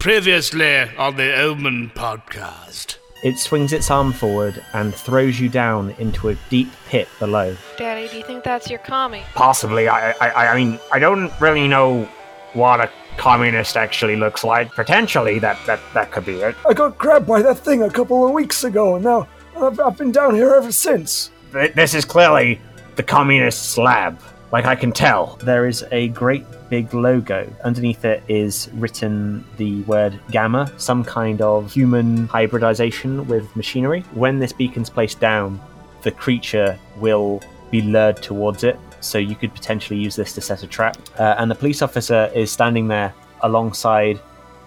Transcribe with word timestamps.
Previously 0.00 0.88
on 0.96 1.16
the 1.16 1.38
Omen 1.42 1.90
podcast. 1.94 2.96
It 3.22 3.36
swings 3.36 3.74
its 3.74 3.90
arm 3.90 4.14
forward 4.14 4.64
and 4.72 4.94
throws 4.94 5.38
you 5.38 5.50
down 5.50 5.90
into 5.98 6.30
a 6.30 6.36
deep 6.48 6.70
pit 6.88 7.06
below. 7.18 7.54
Daddy, 7.76 8.08
do 8.08 8.16
you 8.16 8.24
think 8.24 8.42
that's 8.42 8.70
your 8.70 8.78
commie? 8.78 9.22
Possibly. 9.34 9.88
I, 9.88 10.12
I, 10.12 10.46
I 10.48 10.56
mean, 10.56 10.80
I 10.90 11.00
don't 11.00 11.30
really 11.38 11.68
know 11.68 12.08
what 12.54 12.80
a 12.80 12.90
communist 13.18 13.76
actually 13.76 14.16
looks 14.16 14.42
like. 14.42 14.72
Potentially, 14.72 15.38
that, 15.40 15.58
that, 15.66 15.80
that 15.92 16.12
could 16.12 16.24
be 16.24 16.40
it. 16.40 16.56
I 16.66 16.72
got 16.72 16.96
grabbed 16.96 17.26
by 17.26 17.42
that 17.42 17.58
thing 17.58 17.82
a 17.82 17.90
couple 17.90 18.26
of 18.26 18.32
weeks 18.32 18.64
ago, 18.64 18.94
and 18.94 19.04
now 19.04 19.28
I've, 19.54 19.78
I've 19.78 19.98
been 19.98 20.12
down 20.12 20.34
here 20.34 20.54
ever 20.54 20.72
since. 20.72 21.30
This 21.52 21.92
is 21.92 22.06
clearly 22.06 22.58
the 22.96 23.02
communist's 23.02 23.76
lab. 23.76 24.18
Like 24.52 24.64
I 24.64 24.74
can 24.74 24.90
tell. 24.90 25.36
There 25.36 25.66
is 25.66 25.84
a 25.92 26.08
great 26.08 26.44
big 26.68 26.92
logo. 26.92 27.52
Underneath 27.62 28.04
it 28.04 28.22
is 28.28 28.68
written 28.74 29.44
the 29.56 29.82
word 29.82 30.18
Gamma, 30.30 30.72
some 30.76 31.04
kind 31.04 31.40
of 31.40 31.72
human 31.72 32.26
hybridization 32.26 33.26
with 33.28 33.54
machinery. 33.54 34.00
When 34.12 34.38
this 34.38 34.52
beacon's 34.52 34.90
placed 34.90 35.20
down, 35.20 35.60
the 36.02 36.10
creature 36.10 36.78
will 36.96 37.42
be 37.70 37.80
lured 37.80 38.16
towards 38.16 38.64
it, 38.64 38.78
so 39.00 39.18
you 39.18 39.36
could 39.36 39.54
potentially 39.54 40.00
use 40.00 40.16
this 40.16 40.32
to 40.34 40.40
set 40.40 40.62
a 40.62 40.66
trap. 40.66 40.96
Uh, 41.18 41.36
and 41.38 41.50
the 41.50 41.54
police 41.54 41.82
officer 41.82 42.30
is 42.34 42.50
standing 42.50 42.88
there 42.88 43.14
alongside 43.42 44.18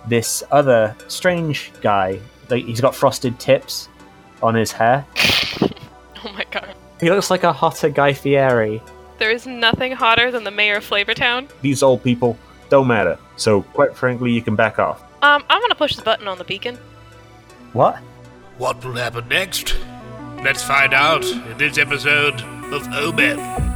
this 0.07 0.43
other 0.51 0.95
strange 1.07 1.71
guy. 1.81 2.19
He's 2.49 2.81
got 2.81 2.95
frosted 2.95 3.39
tips 3.39 3.89
on 4.41 4.55
his 4.55 4.71
hair. 4.71 5.05
Oh 6.25 6.31
my 6.31 6.45
god. 6.51 6.73
He 7.01 7.09
looks 7.09 7.29
like 7.29 7.43
a 7.43 7.51
hotter 7.51 7.89
Guy 7.89 8.13
Fieri. 8.13 8.81
There 9.17 9.31
is 9.31 9.45
nothing 9.45 9.91
hotter 9.93 10.31
than 10.31 10.43
the 10.43 10.51
mayor 10.51 10.77
of 10.77 10.89
Flavortown. 10.89 11.49
These 11.61 11.83
old 11.83 12.03
people 12.03 12.37
don't 12.69 12.87
matter. 12.87 13.17
So, 13.35 13.61
quite 13.61 13.95
frankly, 13.95 14.31
you 14.31 14.41
can 14.41 14.55
back 14.55 14.79
off. 14.79 15.01
Um, 15.21 15.43
I'm 15.49 15.61
gonna 15.61 15.75
push 15.75 15.95
the 15.95 16.01
button 16.01 16.27
on 16.27 16.37
the 16.37 16.43
beacon. 16.43 16.77
What? 17.73 17.97
What 18.57 18.83
will 18.83 18.93
happen 18.93 19.27
next? 19.27 19.75
Let's 20.43 20.63
find 20.63 20.93
out 20.93 21.23
in 21.25 21.57
this 21.57 21.77
episode 21.77 22.41
of 22.73 22.87
Omen. 22.93 23.72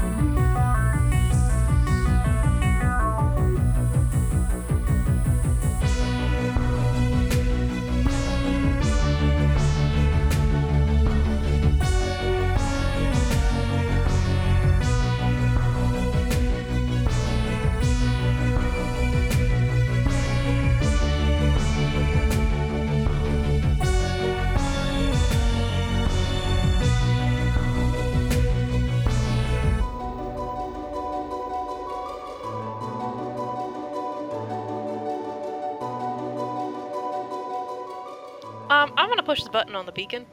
Button 39.58 39.76
on 39.76 39.88
the 39.88 39.92
beacon. 39.92 40.26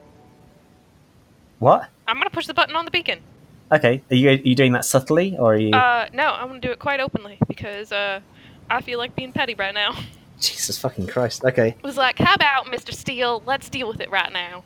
What? 1.58 1.88
I'm 2.06 2.16
gonna 2.18 2.28
push 2.30 2.46
the 2.46 2.52
button 2.54 2.76
on 2.76 2.84
the 2.84 2.90
beacon. 2.90 3.20
Okay, 3.72 4.02
are 4.10 4.14
you, 4.14 4.28
are 4.28 4.32
you 4.34 4.54
doing 4.54 4.72
that 4.72 4.84
subtly, 4.84 5.36
or 5.38 5.54
are 5.54 5.58
you? 5.58 5.70
Uh, 5.72 6.08
no, 6.12 6.24
I'm 6.32 6.48
gonna 6.48 6.60
do 6.60 6.70
it 6.70 6.78
quite 6.78 7.00
openly 7.00 7.38
because, 7.48 7.90
uh, 7.90 8.20
I 8.68 8.82
feel 8.82 8.98
like 8.98 9.16
being 9.16 9.32
petty 9.32 9.54
right 9.54 9.72
now. 9.74 9.96
Jesus 10.40 10.76
fucking 10.78 11.06
Christ. 11.06 11.42
Okay, 11.44 11.68
It 11.68 11.82
was 11.82 11.96
like, 11.96 12.18
how 12.18 12.34
about 12.34 12.66
Mr. 12.66 12.92
Steele? 12.92 13.42
Let's 13.46 13.70
deal 13.70 13.88
with 13.88 14.00
it 14.00 14.10
right 14.10 14.30
now. 14.32 14.62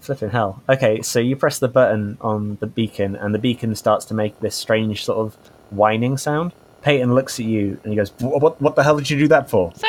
flipping 0.00 0.28
hell. 0.30 0.62
Okay, 0.68 1.00
so 1.00 1.18
you 1.18 1.34
press 1.36 1.58
the 1.58 1.68
button 1.68 2.18
on 2.20 2.58
the 2.60 2.66
beacon, 2.66 3.16
and 3.16 3.34
the 3.34 3.38
beacon 3.38 3.74
starts 3.74 4.04
to 4.06 4.14
make 4.14 4.38
this 4.40 4.54
strange 4.54 5.02
sort 5.02 5.18
of 5.18 5.36
whining 5.70 6.18
sound. 6.18 6.52
Peyton 6.82 7.14
looks 7.14 7.40
at 7.40 7.46
you 7.46 7.80
and 7.82 7.92
he 7.92 7.96
goes, 7.96 8.10
Wh- 8.20 8.36
What, 8.42 8.60
what 8.60 8.76
the 8.76 8.82
hell 8.82 8.98
did 8.98 9.08
you 9.08 9.18
do 9.18 9.28
that 9.28 9.48
for? 9.48 9.72
Sir, 9.74 9.86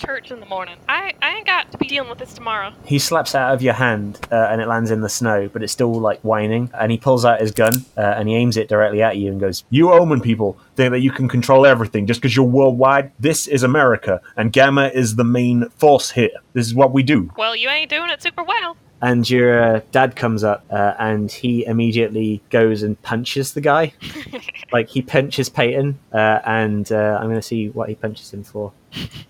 church 0.00 0.30
in 0.30 0.40
the 0.40 0.46
morning. 0.46 0.76
I, 0.88 1.12
I 1.20 1.36
ain't 1.36 1.46
got 1.46 1.70
to 1.72 1.78
be 1.78 1.86
dealing 1.86 2.08
with 2.08 2.18
this 2.18 2.32
tomorrow. 2.32 2.72
He 2.84 2.98
slaps 2.98 3.34
out 3.34 3.52
of 3.52 3.60
your 3.62 3.74
hand 3.74 4.18
uh, 4.32 4.48
and 4.50 4.60
it 4.60 4.66
lands 4.66 4.90
in 4.90 5.02
the 5.02 5.08
snow, 5.08 5.48
but 5.52 5.62
it's 5.62 5.72
still 5.72 5.92
like 5.92 6.20
whining. 6.22 6.70
And 6.74 6.90
he 6.90 6.98
pulls 6.98 7.24
out 7.24 7.40
his 7.40 7.52
gun 7.52 7.84
uh, 7.96 8.00
and 8.00 8.28
he 8.28 8.34
aims 8.34 8.56
it 8.56 8.68
directly 8.68 9.02
at 9.02 9.18
you 9.18 9.30
and 9.30 9.38
goes, 9.38 9.64
You 9.68 9.92
Omen 9.92 10.20
people 10.20 10.58
think 10.74 10.92
that 10.92 11.00
you 11.00 11.10
can 11.10 11.28
control 11.28 11.66
everything 11.66 12.06
just 12.06 12.20
because 12.20 12.34
you're 12.34 12.46
worldwide. 12.46 13.12
This 13.20 13.46
is 13.46 13.62
America, 13.62 14.20
and 14.36 14.52
Gamma 14.52 14.88
is 14.88 15.16
the 15.16 15.24
main 15.24 15.68
force 15.70 16.10
here. 16.10 16.30
This 16.54 16.66
is 16.66 16.74
what 16.74 16.92
we 16.92 17.02
do. 17.02 17.30
Well, 17.36 17.54
you 17.54 17.68
ain't 17.68 17.90
doing 17.90 18.08
it 18.10 18.22
super 18.22 18.42
well. 18.42 18.76
and 19.02 19.28
your 19.28 19.62
uh, 19.62 19.80
dad 19.92 20.16
comes 20.16 20.44
up 20.44 20.64
uh, 20.70 20.94
and 20.98 21.30
he 21.30 21.64
immediately 21.66 22.42
goes 22.50 22.82
and 22.82 23.00
punches 23.02 23.52
the 23.52 23.60
guy. 23.60 23.92
like 24.72 24.88
he 24.88 25.02
punches 25.02 25.48
Peyton, 25.50 25.98
uh, 26.12 26.40
and 26.46 26.90
uh, 26.90 27.18
I'm 27.20 27.26
going 27.26 27.36
to 27.36 27.42
see 27.42 27.68
what 27.68 27.88
he 27.90 27.94
punches 27.94 28.32
him 28.32 28.44
for. 28.44 28.72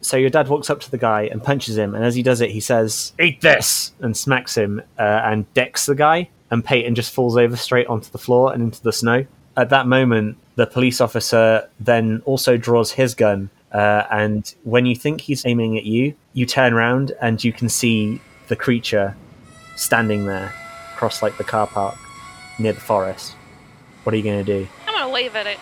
So 0.00 0.16
your 0.16 0.30
dad 0.30 0.48
walks 0.48 0.70
up 0.70 0.80
to 0.80 0.90
the 0.90 0.98
guy 0.98 1.22
and 1.22 1.42
punches 1.42 1.76
him, 1.76 1.94
and 1.94 2.04
as 2.04 2.14
he 2.14 2.22
does 2.22 2.40
it, 2.40 2.50
he 2.50 2.60
says, 2.60 3.12
"Eat 3.20 3.40
this!" 3.40 3.92
and 4.00 4.16
smacks 4.16 4.56
him 4.56 4.82
uh, 4.98 5.22
and 5.24 5.52
decks 5.54 5.86
the 5.86 5.94
guy. 5.94 6.28
And 6.50 6.64
Peyton 6.64 6.94
just 6.94 7.12
falls 7.12 7.36
over 7.36 7.56
straight 7.56 7.86
onto 7.88 8.10
the 8.10 8.18
floor 8.18 8.52
and 8.52 8.62
into 8.62 8.82
the 8.82 8.92
snow. 8.92 9.26
At 9.56 9.70
that 9.70 9.86
moment, 9.86 10.38
the 10.54 10.66
police 10.66 11.00
officer 11.00 11.68
then 11.80 12.22
also 12.24 12.56
draws 12.56 12.92
his 12.92 13.14
gun, 13.14 13.50
uh, 13.72 14.04
and 14.10 14.54
when 14.62 14.86
you 14.86 14.94
think 14.94 15.20
he's 15.20 15.44
aiming 15.44 15.76
at 15.76 15.84
you, 15.84 16.14
you 16.32 16.46
turn 16.46 16.72
around 16.72 17.12
and 17.20 17.42
you 17.42 17.52
can 17.52 17.68
see 17.68 18.20
the 18.46 18.56
creature 18.56 19.16
standing 19.76 20.26
there 20.26 20.54
across 20.94 21.22
like 21.22 21.36
the 21.38 21.44
car 21.44 21.66
park 21.66 21.96
near 22.58 22.72
the 22.72 22.80
forest. 22.80 23.34
What 24.04 24.14
are 24.14 24.16
you 24.16 24.22
going 24.22 24.44
to 24.44 24.60
do? 24.60 24.68
I'm 24.86 24.94
gonna 24.94 25.12
wave 25.12 25.36
at 25.36 25.46
it. 25.46 25.58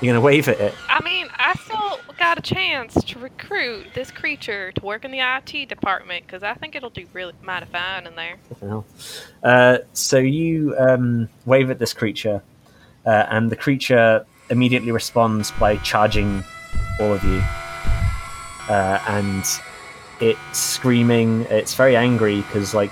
You're 0.00 0.12
going 0.12 0.22
to 0.22 0.24
wave 0.24 0.48
at 0.48 0.60
it. 0.60 0.74
I 0.88 1.02
mean, 1.02 1.26
I 1.36 1.54
still 1.54 1.98
got 2.18 2.38
a 2.38 2.42
chance 2.42 2.94
to 3.02 3.18
recruit 3.18 3.86
this 3.94 4.12
creature 4.12 4.70
to 4.72 4.84
work 4.84 5.04
in 5.04 5.10
the 5.10 5.18
IT 5.20 5.68
department 5.68 6.24
because 6.24 6.44
I 6.44 6.54
think 6.54 6.76
it'll 6.76 6.90
do 6.90 7.06
really 7.12 7.32
mighty 7.42 7.66
fine 7.66 8.06
in 8.06 8.14
there. 8.14 8.36
Uh, 9.42 9.78
so 9.94 10.18
you 10.18 10.76
um, 10.78 11.28
wave 11.46 11.70
at 11.70 11.80
this 11.80 11.92
creature, 11.92 12.42
uh, 13.06 13.26
and 13.28 13.50
the 13.50 13.56
creature 13.56 14.24
immediately 14.50 14.92
responds 14.92 15.50
by 15.52 15.76
charging 15.78 16.44
all 17.00 17.12
of 17.12 17.24
you. 17.24 17.42
Uh, 18.68 19.00
and 19.08 19.44
it's 20.20 20.58
screaming. 20.58 21.42
It's 21.50 21.74
very 21.74 21.96
angry 21.96 22.36
because 22.36 22.72
like 22.72 22.90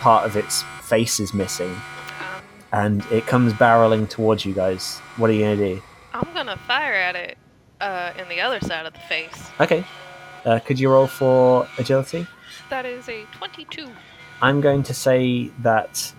part 0.00 0.24
of 0.24 0.36
its 0.36 0.62
face 0.82 1.18
is 1.18 1.34
missing, 1.34 1.74
Um, 2.20 2.42
and 2.72 3.06
it 3.10 3.26
comes 3.26 3.52
barreling 3.54 4.08
towards 4.08 4.44
you 4.44 4.54
guys. 4.54 4.98
What 5.16 5.30
are 5.30 5.32
you 5.32 5.42
gonna 5.42 5.56
do? 5.56 5.82
I'm 6.18 6.34
gonna 6.34 6.56
fire 6.56 6.94
at 6.94 7.14
it 7.14 7.38
uh, 7.80 8.12
in 8.18 8.28
the 8.28 8.40
other 8.40 8.60
side 8.60 8.86
of 8.86 8.92
the 8.92 8.98
face. 9.00 9.50
Okay. 9.60 9.84
Uh, 10.44 10.58
could 10.58 10.80
you 10.80 10.90
roll 10.90 11.06
for 11.06 11.68
agility? 11.78 12.26
That 12.70 12.84
is 12.84 13.08
a 13.08 13.24
22. 13.32 13.88
I'm 14.42 14.60
going 14.60 14.82
to 14.84 14.94
say 14.94 15.50
that 15.60 16.12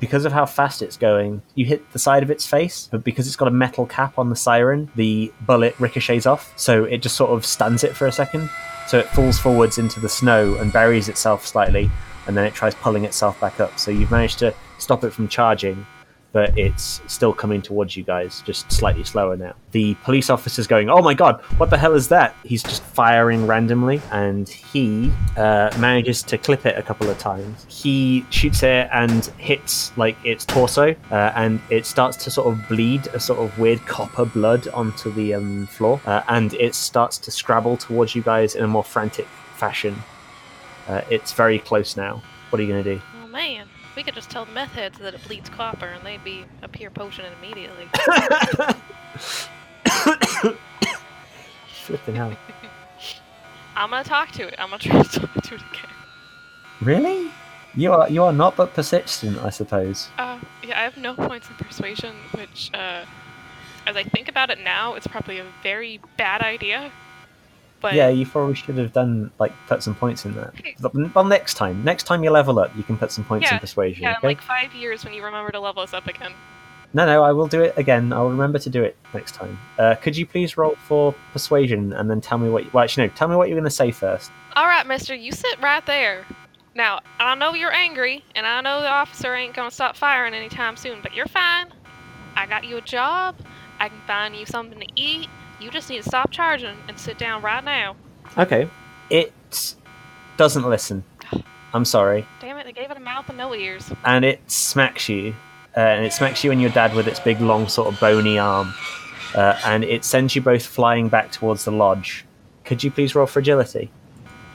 because 0.00 0.24
of 0.24 0.32
how 0.32 0.44
fast 0.44 0.82
it's 0.82 0.96
going, 0.96 1.40
you 1.54 1.66
hit 1.66 1.92
the 1.92 1.98
side 2.00 2.22
of 2.24 2.30
its 2.30 2.46
face, 2.46 2.88
but 2.90 3.04
because 3.04 3.26
it's 3.28 3.36
got 3.36 3.46
a 3.46 3.52
metal 3.52 3.86
cap 3.86 4.18
on 4.18 4.28
the 4.28 4.36
siren, 4.36 4.90
the 4.96 5.32
bullet 5.42 5.78
ricochets 5.78 6.26
off, 6.26 6.52
so 6.56 6.84
it 6.84 6.98
just 6.98 7.16
sort 7.16 7.30
of 7.30 7.44
stuns 7.44 7.84
it 7.84 7.94
for 7.94 8.06
a 8.06 8.12
second. 8.12 8.50
So 8.88 8.98
it 8.98 9.06
falls 9.08 9.38
forwards 9.38 9.78
into 9.78 10.00
the 10.00 10.08
snow 10.08 10.56
and 10.56 10.72
buries 10.72 11.08
itself 11.08 11.46
slightly, 11.46 11.90
and 12.26 12.36
then 12.36 12.44
it 12.44 12.54
tries 12.54 12.74
pulling 12.74 13.04
itself 13.04 13.40
back 13.40 13.60
up. 13.60 13.78
So 13.78 13.90
you've 13.90 14.10
managed 14.10 14.40
to 14.40 14.52
stop 14.78 15.04
it 15.04 15.10
from 15.12 15.28
charging, 15.28 15.86
but 16.34 16.58
it's 16.58 17.00
still 17.06 17.32
coming 17.32 17.62
towards 17.62 17.96
you 17.96 18.02
guys, 18.02 18.42
just 18.44 18.70
slightly 18.70 19.04
slower 19.04 19.36
now. 19.36 19.54
The 19.70 19.94
police 20.02 20.30
officer's 20.30 20.66
going, 20.66 20.90
Oh 20.90 21.00
my 21.00 21.14
god, 21.14 21.40
what 21.58 21.70
the 21.70 21.78
hell 21.78 21.94
is 21.94 22.08
that? 22.08 22.34
He's 22.44 22.62
just 22.62 22.82
firing 22.82 23.46
randomly, 23.46 24.02
and 24.10 24.48
he 24.48 25.12
uh, 25.36 25.72
manages 25.78 26.24
to 26.24 26.36
clip 26.36 26.66
it 26.66 26.76
a 26.76 26.82
couple 26.82 27.08
of 27.08 27.18
times. 27.18 27.64
He 27.68 28.26
shoots 28.30 28.64
it 28.64 28.88
and 28.92 29.24
hits 29.38 29.96
like 29.96 30.16
its 30.24 30.44
torso, 30.44 30.96
uh, 31.12 31.32
and 31.36 31.60
it 31.70 31.86
starts 31.86 32.16
to 32.24 32.32
sort 32.32 32.48
of 32.52 32.68
bleed 32.68 33.06
a 33.14 33.20
sort 33.20 33.38
of 33.38 33.56
weird 33.56 33.80
copper 33.86 34.24
blood 34.24 34.66
onto 34.68 35.12
the 35.12 35.34
um, 35.34 35.68
floor, 35.68 36.00
uh, 36.04 36.22
and 36.26 36.52
it 36.54 36.74
starts 36.74 37.16
to 37.18 37.30
scrabble 37.30 37.76
towards 37.76 38.16
you 38.16 38.22
guys 38.22 38.56
in 38.56 38.64
a 38.64 38.68
more 38.68 38.84
frantic 38.84 39.28
fashion. 39.54 39.94
Uh, 40.88 41.02
it's 41.10 41.32
very 41.32 41.60
close 41.60 41.96
now. 41.96 42.20
What 42.50 42.58
are 42.58 42.64
you 42.64 42.72
going 42.72 42.82
to 42.82 42.94
do? 42.96 43.02
Oh 43.22 43.28
man, 43.28 43.63
we 43.96 44.02
could 44.02 44.14
just 44.14 44.30
tell 44.30 44.44
the 44.44 44.52
meth 44.52 44.72
heads 44.72 44.98
that 44.98 45.14
it 45.14 45.24
bleeds 45.24 45.48
copper 45.48 45.86
and 45.86 46.04
they'd 46.04 46.24
be 46.24 46.44
here 46.76 46.90
poaching 46.90 47.24
it 47.24 47.32
immediately. 47.38 47.88
Flipping 51.66 52.14
hell. 52.16 52.36
I'm 53.76 53.90
gonna 53.90 54.04
talk 54.04 54.30
to 54.32 54.46
it. 54.46 54.54
I'm 54.58 54.70
gonna 54.70 54.78
try 54.78 55.02
to 55.02 55.20
talk 55.20 55.42
to 55.42 55.54
it 55.54 55.60
again. 55.60 55.90
Really? 56.80 57.30
You 57.76 57.92
are 57.92 58.08
you 58.08 58.22
are 58.22 58.32
not 58.32 58.56
but 58.56 58.72
persistent, 58.72 59.38
I 59.38 59.50
suppose. 59.50 60.08
Uh, 60.16 60.38
yeah, 60.62 60.80
I 60.80 60.84
have 60.84 60.96
no 60.96 61.14
points 61.14 61.48
in 61.48 61.56
persuasion, 61.56 62.14
which, 62.32 62.70
uh, 62.72 63.04
as 63.86 63.96
I 63.96 64.04
think 64.04 64.28
about 64.28 64.50
it 64.50 64.60
now, 64.60 64.94
it's 64.94 65.06
probably 65.06 65.38
a 65.40 65.46
very 65.62 66.00
bad 66.16 66.40
idea. 66.40 66.92
But 67.84 67.94
Yeah, 67.94 68.08
you 68.08 68.26
probably 68.26 68.54
should 68.54 68.78
have 68.78 68.92
done 68.92 69.30
like 69.38 69.52
put 69.66 69.82
some 69.82 69.94
points 69.94 70.24
in 70.24 70.34
that. 70.36 70.54
But- 70.80 70.94
Well, 71.14 71.24
next 71.24 71.54
time, 71.54 71.84
next 71.84 72.04
time 72.04 72.24
you 72.24 72.30
level 72.30 72.58
up, 72.58 72.74
you 72.76 72.82
can 72.82 72.96
put 72.96 73.12
some 73.12 73.24
points 73.24 73.46
Yeah, 73.48 73.54
in 73.54 73.60
persuasion. 73.60 74.02
yeah, 74.02 74.16
in 74.22 74.26
like 74.26 74.40
five 74.40 74.74
years 74.74 75.04
when 75.04 75.12
you 75.14 75.22
remember 75.24 75.52
to 75.52 75.60
level 75.60 75.82
us 75.82 75.92
up 75.92 76.06
again. 76.06 76.32
No, 76.94 77.04
no, 77.06 77.22
I 77.24 77.32
will 77.32 77.48
do 77.48 77.60
it 77.60 77.74
again. 77.76 78.12
I'll 78.12 78.28
remember 78.30 78.58
to 78.60 78.70
do 78.70 78.82
it 78.82 78.96
next 79.12 79.32
time. 79.34 79.58
Uh, 79.78 79.96
could 79.96 80.16
you 80.16 80.24
please 80.26 80.56
roll 80.56 80.76
for 80.86 81.12
persuasion 81.32 81.92
and 81.92 82.08
then 82.08 82.20
tell 82.20 82.38
me 82.38 82.48
what? 82.48 82.64
You, 82.64 82.70
well, 82.72 82.84
actually, 82.84 83.08
no. 83.08 83.12
Tell 83.14 83.28
me 83.28 83.34
what 83.36 83.48
you're 83.48 83.56
going 83.58 83.64
to 83.64 83.70
say 83.70 83.90
first. 83.90 84.30
All 84.56 84.66
right, 84.66 84.86
Mister, 84.86 85.14
you 85.14 85.32
sit 85.32 85.60
right 85.60 85.84
there. 85.86 86.24
Now 86.76 87.00
I 87.20 87.34
know 87.34 87.52
you're 87.54 87.72
angry, 87.72 88.24
and 88.34 88.46
I 88.46 88.60
know 88.60 88.80
the 88.80 88.88
officer 88.88 89.34
ain't 89.34 89.54
gonna 89.54 89.70
stop 89.70 89.96
firing 89.96 90.34
anytime 90.34 90.76
soon, 90.76 91.00
but 91.02 91.14
you're 91.14 91.26
fine. 91.26 91.66
I 92.36 92.46
got 92.46 92.64
you 92.64 92.76
a 92.78 92.80
job. 92.80 93.36
I 93.78 93.88
can 93.88 94.00
find 94.06 94.34
you 94.34 94.44
something 94.46 94.80
to 94.80 94.86
eat. 94.96 95.28
You 95.60 95.70
just 95.70 95.88
need 95.90 96.02
to 96.02 96.08
stop 96.08 96.30
charging 96.30 96.76
and 96.88 96.98
sit 96.98 97.18
down 97.18 97.42
right 97.42 97.64
now. 97.64 97.96
Okay. 98.36 98.68
It 99.10 99.74
doesn't 100.36 100.68
listen. 100.68 101.04
I'm 101.72 101.84
sorry, 101.84 102.24
Damn 102.40 102.56
it, 102.58 102.64
they 102.66 102.72
gave 102.72 102.90
it 102.92 102.96
a 102.96 103.00
mouth 103.00 103.28
and 103.28 103.36
no 103.36 103.52
ears. 103.52 103.90
and 104.04 104.24
it 104.24 104.48
smacks 104.48 105.08
you, 105.08 105.34
uh, 105.76 105.80
and 105.80 106.04
it 106.04 106.12
smacks 106.12 106.44
you 106.44 106.52
and 106.52 106.60
your 106.60 106.70
dad 106.70 106.94
with 106.94 107.08
its 107.08 107.18
big, 107.18 107.40
long, 107.40 107.66
sort 107.66 107.92
of 107.92 107.98
bony 107.98 108.38
arm, 108.38 108.72
uh, 109.34 109.58
and 109.64 109.82
it 109.82 110.04
sends 110.04 110.36
you 110.36 110.40
both 110.40 110.64
flying 110.64 111.08
back 111.08 111.32
towards 111.32 111.64
the 111.64 111.72
lodge. 111.72 112.24
Could 112.64 112.84
you 112.84 112.92
please 112.92 113.16
roll 113.16 113.26
fragility? 113.26 113.90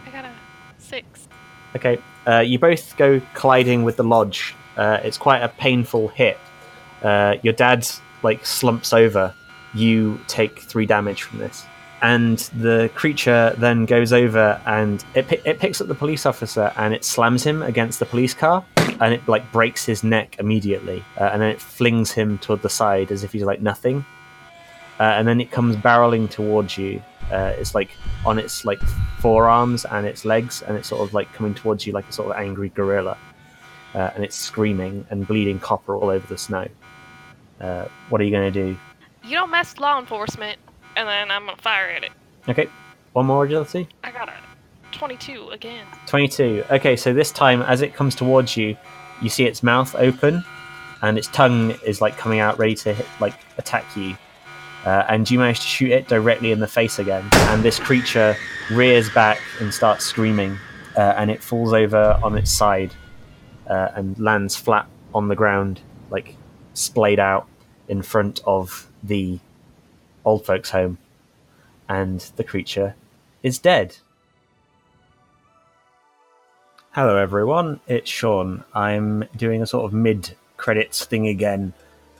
I 0.08 0.12
got 0.12 0.24
a 0.24 0.32
six. 0.78 1.28
Okay. 1.76 1.98
Uh, 2.26 2.40
you 2.40 2.58
both 2.58 2.96
go 2.96 3.22
colliding 3.34 3.84
with 3.84 3.98
the 3.98 4.04
lodge. 4.06 4.56
Uh, 4.78 5.00
it's 5.04 5.18
quite 5.18 5.40
a 5.42 5.50
painful 5.50 6.08
hit. 6.08 6.38
Uh, 7.04 7.36
your 7.44 7.54
dad 7.54 7.86
like 8.24 8.46
slumps 8.46 8.94
over. 8.94 9.34
You 9.74 10.20
take 10.28 10.60
three 10.60 10.86
damage 10.86 11.24
from 11.24 11.40
this, 11.40 11.66
and 12.02 12.40
the 12.60 12.90
creature 12.96 13.54
then 13.58 13.86
goes 13.86 14.12
over 14.14 14.60
and 14.66 15.04
it 15.14 15.32
it 15.46 15.60
picks 15.60 15.80
up 15.80 15.88
the 15.88 15.96
police 15.96 16.26
officer 16.26 16.72
and 16.76 16.94
it 16.94 17.06
slams 17.06 17.44
him 17.44 17.62
against 17.62 18.00
the 18.00 18.06
police 18.06 18.34
car, 18.34 18.66
and 19.00 19.14
it 19.14 19.28
like 19.28 19.52
breaks 19.52 19.86
his 19.86 20.04
neck 20.04 20.38
immediately, 20.40 21.04
uh, 21.20 21.26
and 21.26 21.42
then 21.42 21.50
it 21.50 21.62
flings 21.62 22.12
him 22.12 22.38
toward 22.40 22.62
the 22.62 22.70
side 22.70 23.12
as 23.12 23.24
if 23.24 23.32
he's 23.32 23.44
like 23.44 23.62
nothing, 23.62 24.04
uh, 25.00 25.04
and 25.04 25.28
then 25.28 25.40
it 25.40 25.52
comes 25.52 25.76
barreling 25.76 26.30
towards 26.30 26.78
you. 26.78 27.02
Uh, 27.32 27.54
it's 27.60 27.76
like 27.76 27.92
on 28.26 28.40
its 28.40 28.66
like 28.66 28.82
forearms 29.20 29.86
and 29.86 30.08
its 30.08 30.26
legs, 30.26 30.64
and 30.64 30.76
it's 30.76 30.88
sort 30.88 31.08
of 31.08 31.14
like 31.14 31.32
coming 31.34 31.54
towards 31.54 31.86
you 31.86 31.94
like 31.94 32.10
a 32.10 32.12
sort 32.12 32.32
of 32.32 32.36
angry 32.38 32.70
gorilla, 32.70 33.16
uh, 33.94 34.10
and 34.16 34.24
it's 34.24 34.36
screaming 34.36 35.06
and 35.12 35.28
bleeding 35.28 35.60
copper 35.60 35.96
all 35.96 36.10
over 36.10 36.26
the 36.26 36.38
snow. 36.38 36.68
Uh, 37.62 37.86
what 38.10 38.20
are 38.20 38.24
you 38.24 38.32
going 38.32 38.52
to 38.52 38.64
do? 38.66 38.76
You 39.30 39.36
don't 39.36 39.52
mess 39.52 39.78
law 39.78 40.00
enforcement, 40.00 40.58
and 40.98 41.08
then 41.08 41.30
I'm 41.30 41.46
gonna 41.46 41.56
fire 41.58 41.88
at 41.92 42.04
it. 42.04 42.10
Okay, 42.48 42.68
one 43.14 43.28
more 43.28 43.46
agility. 43.46 43.88
I 44.04 44.10
got 44.10 44.28
a 44.28 44.34
22 44.92 45.50
again. 45.50 45.86
22. 46.08 46.64
Okay, 46.72 46.96
so 46.96 47.14
this 47.14 47.32
time, 47.32 47.62
as 47.62 47.84
it 47.84 47.94
comes 47.94 48.16
towards 48.16 48.58
you, 48.58 48.76
you 49.22 49.30
see 49.30 49.46
its 49.46 49.62
mouth 49.62 49.94
open, 49.94 50.44
and 51.04 51.16
its 51.16 51.28
tongue 51.28 51.76
is 51.86 52.02
like 52.02 52.18
coming 52.18 52.40
out, 52.40 52.58
ready 52.58 52.74
to 52.74 52.92
hit, 52.92 53.06
like 53.20 53.36
attack 53.60 53.86
you. 53.96 54.18
Uh, 54.84 55.06
and 55.08 55.30
you 55.30 55.38
manage 55.38 55.60
to 55.60 55.68
shoot 55.68 55.92
it 55.92 56.08
directly 56.08 56.52
in 56.52 56.60
the 56.60 56.68
face 56.68 56.98
again. 56.98 57.24
And 57.34 57.62
this 57.62 57.78
creature 57.78 58.36
rears 58.72 59.12
back 59.12 59.40
and 59.62 59.72
starts 59.72 60.06
screaming, 60.06 60.58
uh, 60.98 61.02
and 61.18 61.30
it 61.30 61.44
falls 61.44 61.72
over 61.72 62.20
on 62.24 62.36
its 62.36 62.52
side 62.52 62.96
uh, 63.68 63.90
and 63.94 64.18
lands 64.18 64.56
flat 64.56 64.88
on 65.14 65.28
the 65.28 65.36
ground, 65.36 65.82
like 66.10 66.36
splayed 66.74 67.20
out 67.20 67.46
in 67.88 68.02
front 68.02 68.42
of 68.48 68.89
the 69.04 69.40
old 70.26 70.46
folks' 70.46 70.72
home. 70.72 70.98
And 71.88 72.20
the 72.36 72.44
creature 72.44 72.96
is 73.42 73.58
dead. 73.58 73.98
Hello, 76.92 77.18
everyone. 77.18 77.80
It's 77.88 78.10
Sean. 78.10 78.64
I'm 78.74 79.24
doing 79.36 79.62
a 79.62 79.68
sort 79.68 79.86
of 79.86 79.94
mid 79.94 80.36
credits 80.58 81.06
thing 81.06 81.28
again. 81.28 81.74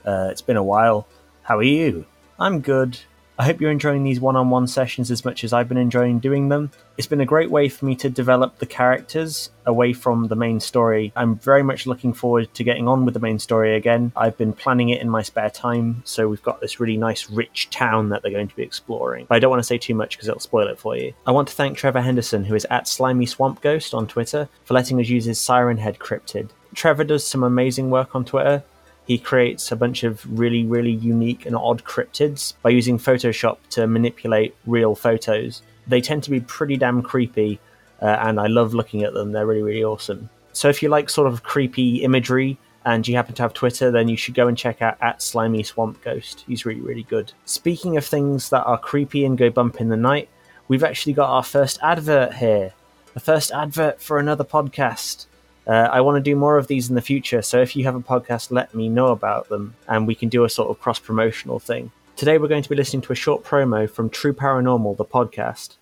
Uh, 0.04 0.28
it's 0.30 0.42
been 0.42 0.56
a 0.56 0.62
while. 0.62 1.06
How 1.42 1.58
are 1.58 1.62
you? 1.62 2.06
I'm 2.38 2.60
good. 2.60 2.98
I 3.40 3.44
hope 3.44 3.58
you're 3.58 3.70
enjoying 3.70 4.04
these 4.04 4.20
one 4.20 4.36
on 4.36 4.50
one 4.50 4.66
sessions 4.66 5.10
as 5.10 5.24
much 5.24 5.44
as 5.44 5.54
I've 5.54 5.66
been 5.66 5.78
enjoying 5.78 6.18
doing 6.18 6.50
them. 6.50 6.70
It's 6.98 7.06
been 7.06 7.22
a 7.22 7.24
great 7.24 7.50
way 7.50 7.70
for 7.70 7.86
me 7.86 7.96
to 7.96 8.10
develop 8.10 8.58
the 8.58 8.66
characters 8.66 9.48
away 9.64 9.94
from 9.94 10.28
the 10.28 10.36
main 10.36 10.60
story. 10.60 11.10
I'm 11.16 11.36
very 11.36 11.62
much 11.62 11.86
looking 11.86 12.12
forward 12.12 12.52
to 12.52 12.64
getting 12.64 12.86
on 12.86 13.06
with 13.06 13.14
the 13.14 13.20
main 13.20 13.38
story 13.38 13.76
again. 13.76 14.12
I've 14.14 14.36
been 14.36 14.52
planning 14.52 14.90
it 14.90 15.00
in 15.00 15.08
my 15.08 15.22
spare 15.22 15.48
time, 15.48 16.02
so 16.04 16.28
we've 16.28 16.42
got 16.42 16.60
this 16.60 16.80
really 16.80 16.98
nice, 16.98 17.30
rich 17.30 17.70
town 17.70 18.10
that 18.10 18.20
they're 18.20 18.30
going 18.30 18.48
to 18.48 18.56
be 18.56 18.62
exploring. 18.62 19.24
But 19.26 19.36
I 19.36 19.38
don't 19.38 19.48
want 19.48 19.60
to 19.60 19.66
say 19.66 19.78
too 19.78 19.94
much 19.94 20.18
because 20.18 20.28
it'll 20.28 20.40
spoil 20.40 20.68
it 20.68 20.78
for 20.78 20.94
you. 20.94 21.14
I 21.26 21.30
want 21.30 21.48
to 21.48 21.54
thank 21.54 21.78
Trevor 21.78 22.02
Henderson, 22.02 22.44
who 22.44 22.54
is 22.54 22.66
at 22.68 22.88
Slimy 22.88 23.24
Swamp 23.24 23.62
Ghost 23.62 23.94
on 23.94 24.06
Twitter, 24.06 24.50
for 24.66 24.74
letting 24.74 25.00
us 25.00 25.08
use 25.08 25.24
his 25.24 25.40
Siren 25.40 25.78
Head 25.78 25.98
cryptid. 25.98 26.50
Trevor 26.74 27.04
does 27.04 27.26
some 27.26 27.42
amazing 27.42 27.88
work 27.88 28.14
on 28.14 28.26
Twitter. 28.26 28.64
He 29.06 29.18
creates 29.18 29.72
a 29.72 29.76
bunch 29.76 30.04
of 30.04 30.24
really, 30.38 30.64
really 30.64 30.92
unique 30.92 31.46
and 31.46 31.56
odd 31.56 31.84
cryptids 31.84 32.54
by 32.62 32.70
using 32.70 32.98
Photoshop 32.98 33.58
to 33.70 33.86
manipulate 33.86 34.54
real 34.66 34.94
photos. 34.94 35.62
They 35.86 36.00
tend 36.00 36.22
to 36.24 36.30
be 36.30 36.40
pretty 36.40 36.76
damn 36.76 37.02
creepy, 37.02 37.58
uh, 38.00 38.18
and 38.20 38.38
I 38.38 38.46
love 38.46 38.72
looking 38.74 39.02
at 39.02 39.12
them. 39.12 39.32
They're 39.32 39.46
really, 39.46 39.62
really 39.62 39.84
awesome. 39.84 40.30
So 40.52 40.68
if 40.68 40.82
you 40.82 40.88
like 40.88 41.10
sort 41.10 41.26
of 41.26 41.42
creepy 41.42 42.02
imagery 42.02 42.58
and 42.84 43.06
you 43.06 43.16
happen 43.16 43.34
to 43.34 43.42
have 43.42 43.52
Twitter, 43.52 43.90
then 43.90 44.08
you 44.08 44.16
should 44.16 44.34
go 44.34 44.48
and 44.48 44.56
check 44.56 44.80
out 44.80 44.96
at 45.00 45.22
Slimy 45.22 45.62
Swamp 45.62 46.02
Ghost. 46.02 46.44
He's 46.46 46.64
really, 46.64 46.80
really 46.80 47.02
good. 47.04 47.32
Speaking 47.44 47.96
of 47.96 48.04
things 48.04 48.50
that 48.50 48.64
are 48.64 48.78
creepy 48.78 49.24
and 49.24 49.36
go 49.36 49.50
bump 49.50 49.80
in 49.80 49.88
the 49.88 49.96
night, 49.96 50.28
we've 50.68 50.84
actually 50.84 51.12
got 51.12 51.30
our 51.30 51.44
first 51.44 51.78
advert 51.82 52.34
here. 52.34 52.72
The 53.14 53.20
first 53.20 53.50
advert 53.50 54.00
for 54.00 54.18
another 54.18 54.44
podcast. 54.44 55.26
Uh, 55.66 55.88
I 55.92 56.00
want 56.00 56.16
to 56.16 56.20
do 56.30 56.34
more 56.34 56.58
of 56.58 56.66
these 56.66 56.88
in 56.88 56.94
the 56.94 57.02
future, 57.02 57.42
so 57.42 57.60
if 57.60 57.76
you 57.76 57.84
have 57.84 57.94
a 57.94 58.00
podcast, 58.00 58.50
let 58.50 58.74
me 58.74 58.88
know 58.88 59.08
about 59.08 59.48
them 59.48 59.74
and 59.86 60.06
we 60.06 60.14
can 60.14 60.28
do 60.28 60.44
a 60.44 60.48
sort 60.48 60.70
of 60.70 60.80
cross 60.80 60.98
promotional 60.98 61.58
thing. 61.58 61.90
Today, 62.16 62.38
we're 62.38 62.48
going 62.48 62.62
to 62.62 62.68
be 62.68 62.76
listening 62.76 63.02
to 63.02 63.12
a 63.12 63.16
short 63.16 63.44
promo 63.44 63.88
from 63.88 64.10
True 64.10 64.32
Paranormal, 64.32 64.96
the 64.96 65.04
podcast. 65.04 65.76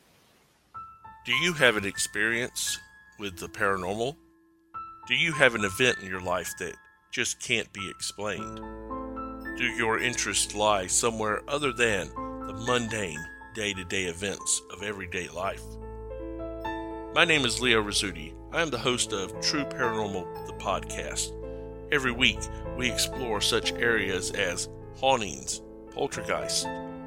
Do 1.25 1.33
you 1.33 1.53
have 1.55 1.77
an 1.77 1.85
experience 1.85 2.79
with 3.19 3.39
the 3.39 3.49
paranormal? 3.49 4.17
Do 5.09 5.15
you 5.15 5.33
have 5.33 5.55
an 5.55 5.65
event 5.65 5.99
in 6.03 6.09
your 6.09 6.21
life 6.21 6.53
that 6.59 6.75
just 7.11 7.41
can't 7.41 7.73
be 7.73 7.89
explained? 7.91 8.61
Do 9.59 9.65
your 9.65 10.01
interests 10.01 10.55
lie 10.55 10.87
somewhere 10.87 11.43
other 11.49 11.73
than 11.73 12.09
the 12.47 12.55
mundane 12.67 13.19
day 13.55 13.73
to 13.73 13.85
day 13.85 14.05
events 14.05 14.63
of 14.73 14.83
everyday 14.83 15.29
life? 15.29 15.63
My 17.15 17.25
name 17.25 17.47
is 17.47 17.61
Leo 17.61 17.83
Rizzuti. 17.83 18.35
I 18.53 18.61
am 18.61 18.69
the 18.69 18.79
host 18.79 19.15
of 19.15 19.41
True 19.41 19.65
Paranormal, 19.65 20.47
the 20.47 20.53
podcast. 20.53 21.33
Every 21.91 22.13
week, 22.13 22.39
we 22.77 22.91
explore 22.91 23.41
such 23.41 23.73
areas 23.73 24.31
as 24.33 24.69
hauntings, 24.97 25.63
poltergeists, 25.91 26.65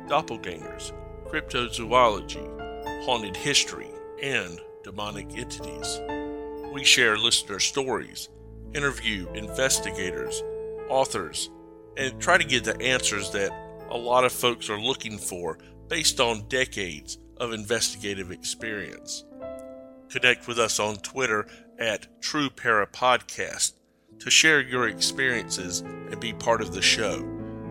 doppelgangers, 0.07 0.91
cryptozoology, 1.27 3.05
haunted 3.05 3.37
history, 3.37 3.91
and 4.21 4.59
demonic 4.83 5.37
entities. 5.37 5.99
We 6.73 6.83
share 6.83 7.15
listener 7.15 7.59
stories, 7.59 8.29
interview 8.73 9.29
investigators, 9.33 10.41
authors, 10.89 11.51
and 11.95 12.19
try 12.19 12.39
to 12.39 12.43
get 12.43 12.63
the 12.63 12.81
answers 12.81 13.29
that 13.31 13.51
a 13.91 13.97
lot 13.97 14.25
of 14.25 14.31
folks 14.31 14.67
are 14.69 14.79
looking 14.79 15.19
for 15.19 15.59
based 15.87 16.19
on 16.19 16.47
decades 16.49 17.19
of 17.37 17.53
investigative 17.53 18.31
experience. 18.31 19.25
Connect 20.11 20.45
with 20.45 20.59
us 20.59 20.77
on 20.77 20.97
Twitter 20.97 21.47
at 21.79 22.21
True 22.21 22.49
Para 22.49 22.85
Podcast 22.85 23.71
to 24.19 24.29
share 24.29 24.59
your 24.59 24.89
experiences 24.89 25.79
and 25.79 26.19
be 26.19 26.33
part 26.33 26.59
of 26.59 26.73
the 26.73 26.81
show. 26.81 27.23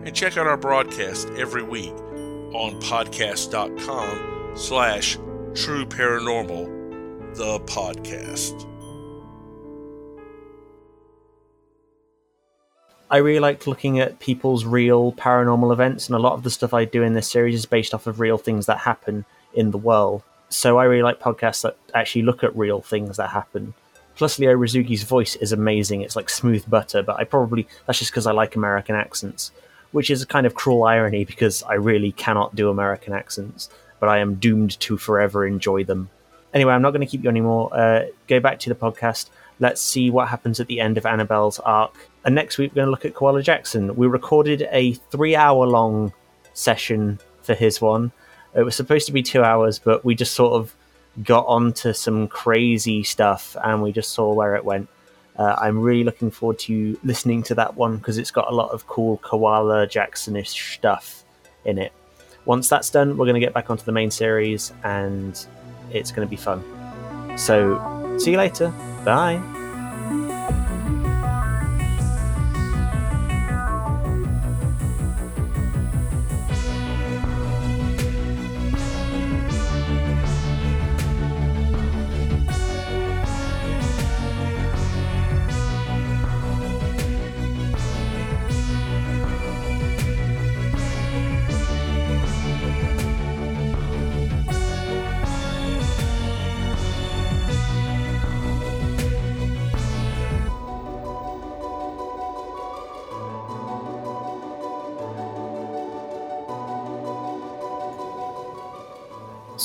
And 0.03 0.15
check 0.15 0.37
out 0.37 0.47
our 0.47 0.57
broadcast 0.57 1.29
every 1.37 1.61
week 1.61 1.93
on 1.93 2.81
podcast.com 2.81 4.57
slash 4.57 5.17
true 5.53 5.85
paranormal 5.85 7.35
the 7.35 7.59
podcast. 7.59 8.67
I 13.11 13.17
really 13.17 13.39
like 13.39 13.67
looking 13.67 13.99
at 13.99 14.19
people's 14.19 14.65
real 14.65 15.11
paranormal 15.13 15.71
events, 15.71 16.07
and 16.07 16.15
a 16.15 16.19
lot 16.19 16.33
of 16.33 16.41
the 16.41 16.49
stuff 16.49 16.73
I 16.73 16.85
do 16.85 17.03
in 17.03 17.13
this 17.13 17.29
series 17.29 17.53
is 17.53 17.67
based 17.67 17.93
off 17.93 18.07
of 18.07 18.19
real 18.19 18.39
things 18.39 18.65
that 18.65 18.79
happen 18.79 19.25
in 19.53 19.69
the 19.69 19.77
world. 19.77 20.23
So 20.51 20.77
I 20.77 20.83
really 20.83 21.01
like 21.01 21.19
podcasts 21.19 21.61
that 21.63 21.77
actually 21.93 22.23
look 22.23 22.43
at 22.43 22.55
real 22.55 22.81
things 22.81 23.17
that 23.17 23.29
happen. 23.29 23.73
Plus, 24.15 24.37
Leo 24.37 24.53
Rizzuti's 24.55 25.03
voice 25.03 25.35
is 25.37 25.53
amazing. 25.53 26.01
It's 26.01 26.17
like 26.17 26.29
smooth 26.29 26.69
butter, 26.69 27.01
but 27.01 27.17
I 27.17 27.23
probably 27.23 27.67
that's 27.87 27.99
just 27.99 28.11
because 28.11 28.27
I 28.27 28.33
like 28.33 28.55
American 28.55 28.95
accents, 28.95 29.51
which 29.93 30.09
is 30.09 30.21
a 30.21 30.27
kind 30.27 30.45
of 30.45 30.53
cruel 30.53 30.83
irony 30.83 31.23
because 31.23 31.63
I 31.63 31.75
really 31.75 32.11
cannot 32.11 32.53
do 32.53 32.69
American 32.69 33.13
accents, 33.13 33.69
but 33.99 34.09
I 34.09 34.17
am 34.17 34.35
doomed 34.35 34.79
to 34.81 34.97
forever 34.97 35.47
enjoy 35.47 35.85
them. 35.85 36.09
Anyway, 36.53 36.73
I'm 36.73 36.81
not 36.81 36.91
going 36.91 37.01
to 37.01 37.07
keep 37.07 37.23
you 37.23 37.29
anymore. 37.29 37.73
Uh, 37.73 38.07
go 38.27 38.41
back 38.41 38.59
to 38.59 38.69
the 38.69 38.75
podcast. 38.75 39.29
Let's 39.59 39.79
see 39.79 40.09
what 40.09 40.27
happens 40.27 40.59
at 40.59 40.67
the 40.67 40.81
end 40.81 40.97
of 40.97 41.05
Annabelle's 41.05 41.59
arc. 41.59 41.95
And 42.25 42.35
next 42.35 42.57
week, 42.57 42.71
we're 42.71 42.81
going 42.81 42.87
to 42.87 42.91
look 42.91 43.05
at 43.05 43.13
Koala 43.13 43.41
Jackson. 43.41 43.95
We 43.95 44.07
recorded 44.07 44.67
a 44.71 44.93
three 44.93 45.35
hour 45.35 45.65
long 45.65 46.11
session 46.53 47.19
for 47.41 47.53
his 47.53 47.79
one. 47.79 48.11
It 48.53 48.63
was 48.63 48.75
supposed 48.75 49.05
to 49.07 49.11
be 49.11 49.23
two 49.23 49.43
hours, 49.43 49.79
but 49.79 50.03
we 50.03 50.15
just 50.15 50.33
sort 50.33 50.53
of 50.53 50.75
got 51.23 51.45
onto 51.47 51.93
some 51.93 52.27
crazy 52.27 53.03
stuff 53.03 53.55
and 53.63 53.81
we 53.81 53.91
just 53.91 54.11
saw 54.11 54.33
where 54.33 54.55
it 54.55 54.65
went. 54.65 54.87
Uh, 55.37 55.55
I'm 55.57 55.79
really 55.79 56.03
looking 56.03 56.29
forward 56.31 56.59
to 56.59 56.99
listening 57.03 57.43
to 57.43 57.55
that 57.55 57.75
one 57.75 57.97
because 57.97 58.17
it's 58.17 58.31
got 58.31 58.51
a 58.51 58.55
lot 58.55 58.71
of 58.71 58.87
cool 58.87 59.17
Koala 59.17 59.87
Jacksonish 59.87 60.75
stuff 60.75 61.23
in 61.65 61.77
it. 61.77 61.93
Once 62.45 62.69
that's 62.69 62.89
done, 62.89 63.17
we're 63.17 63.25
going 63.25 63.35
to 63.35 63.39
get 63.39 63.53
back 63.53 63.69
onto 63.69 63.83
the 63.83 63.91
main 63.91 64.11
series 64.11 64.73
and 64.83 65.45
it's 65.91 66.11
going 66.11 66.27
to 66.27 66.29
be 66.29 66.35
fun. 66.35 66.63
So, 67.37 68.17
see 68.19 68.31
you 68.31 68.37
later. 68.37 68.73
Bye. 69.05 69.60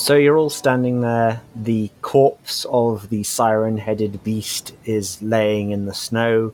So 0.07 0.15
you're 0.15 0.37
all 0.37 0.49
standing 0.49 1.01
there. 1.01 1.41
The 1.53 1.91
corpse 2.01 2.65
of 2.69 3.09
the 3.09 3.23
siren 3.23 3.77
headed 3.77 4.23
beast 4.23 4.73
is 4.85 5.21
laying 5.21 5.71
in 5.71 5.85
the 5.85 5.93
snow. 5.93 6.53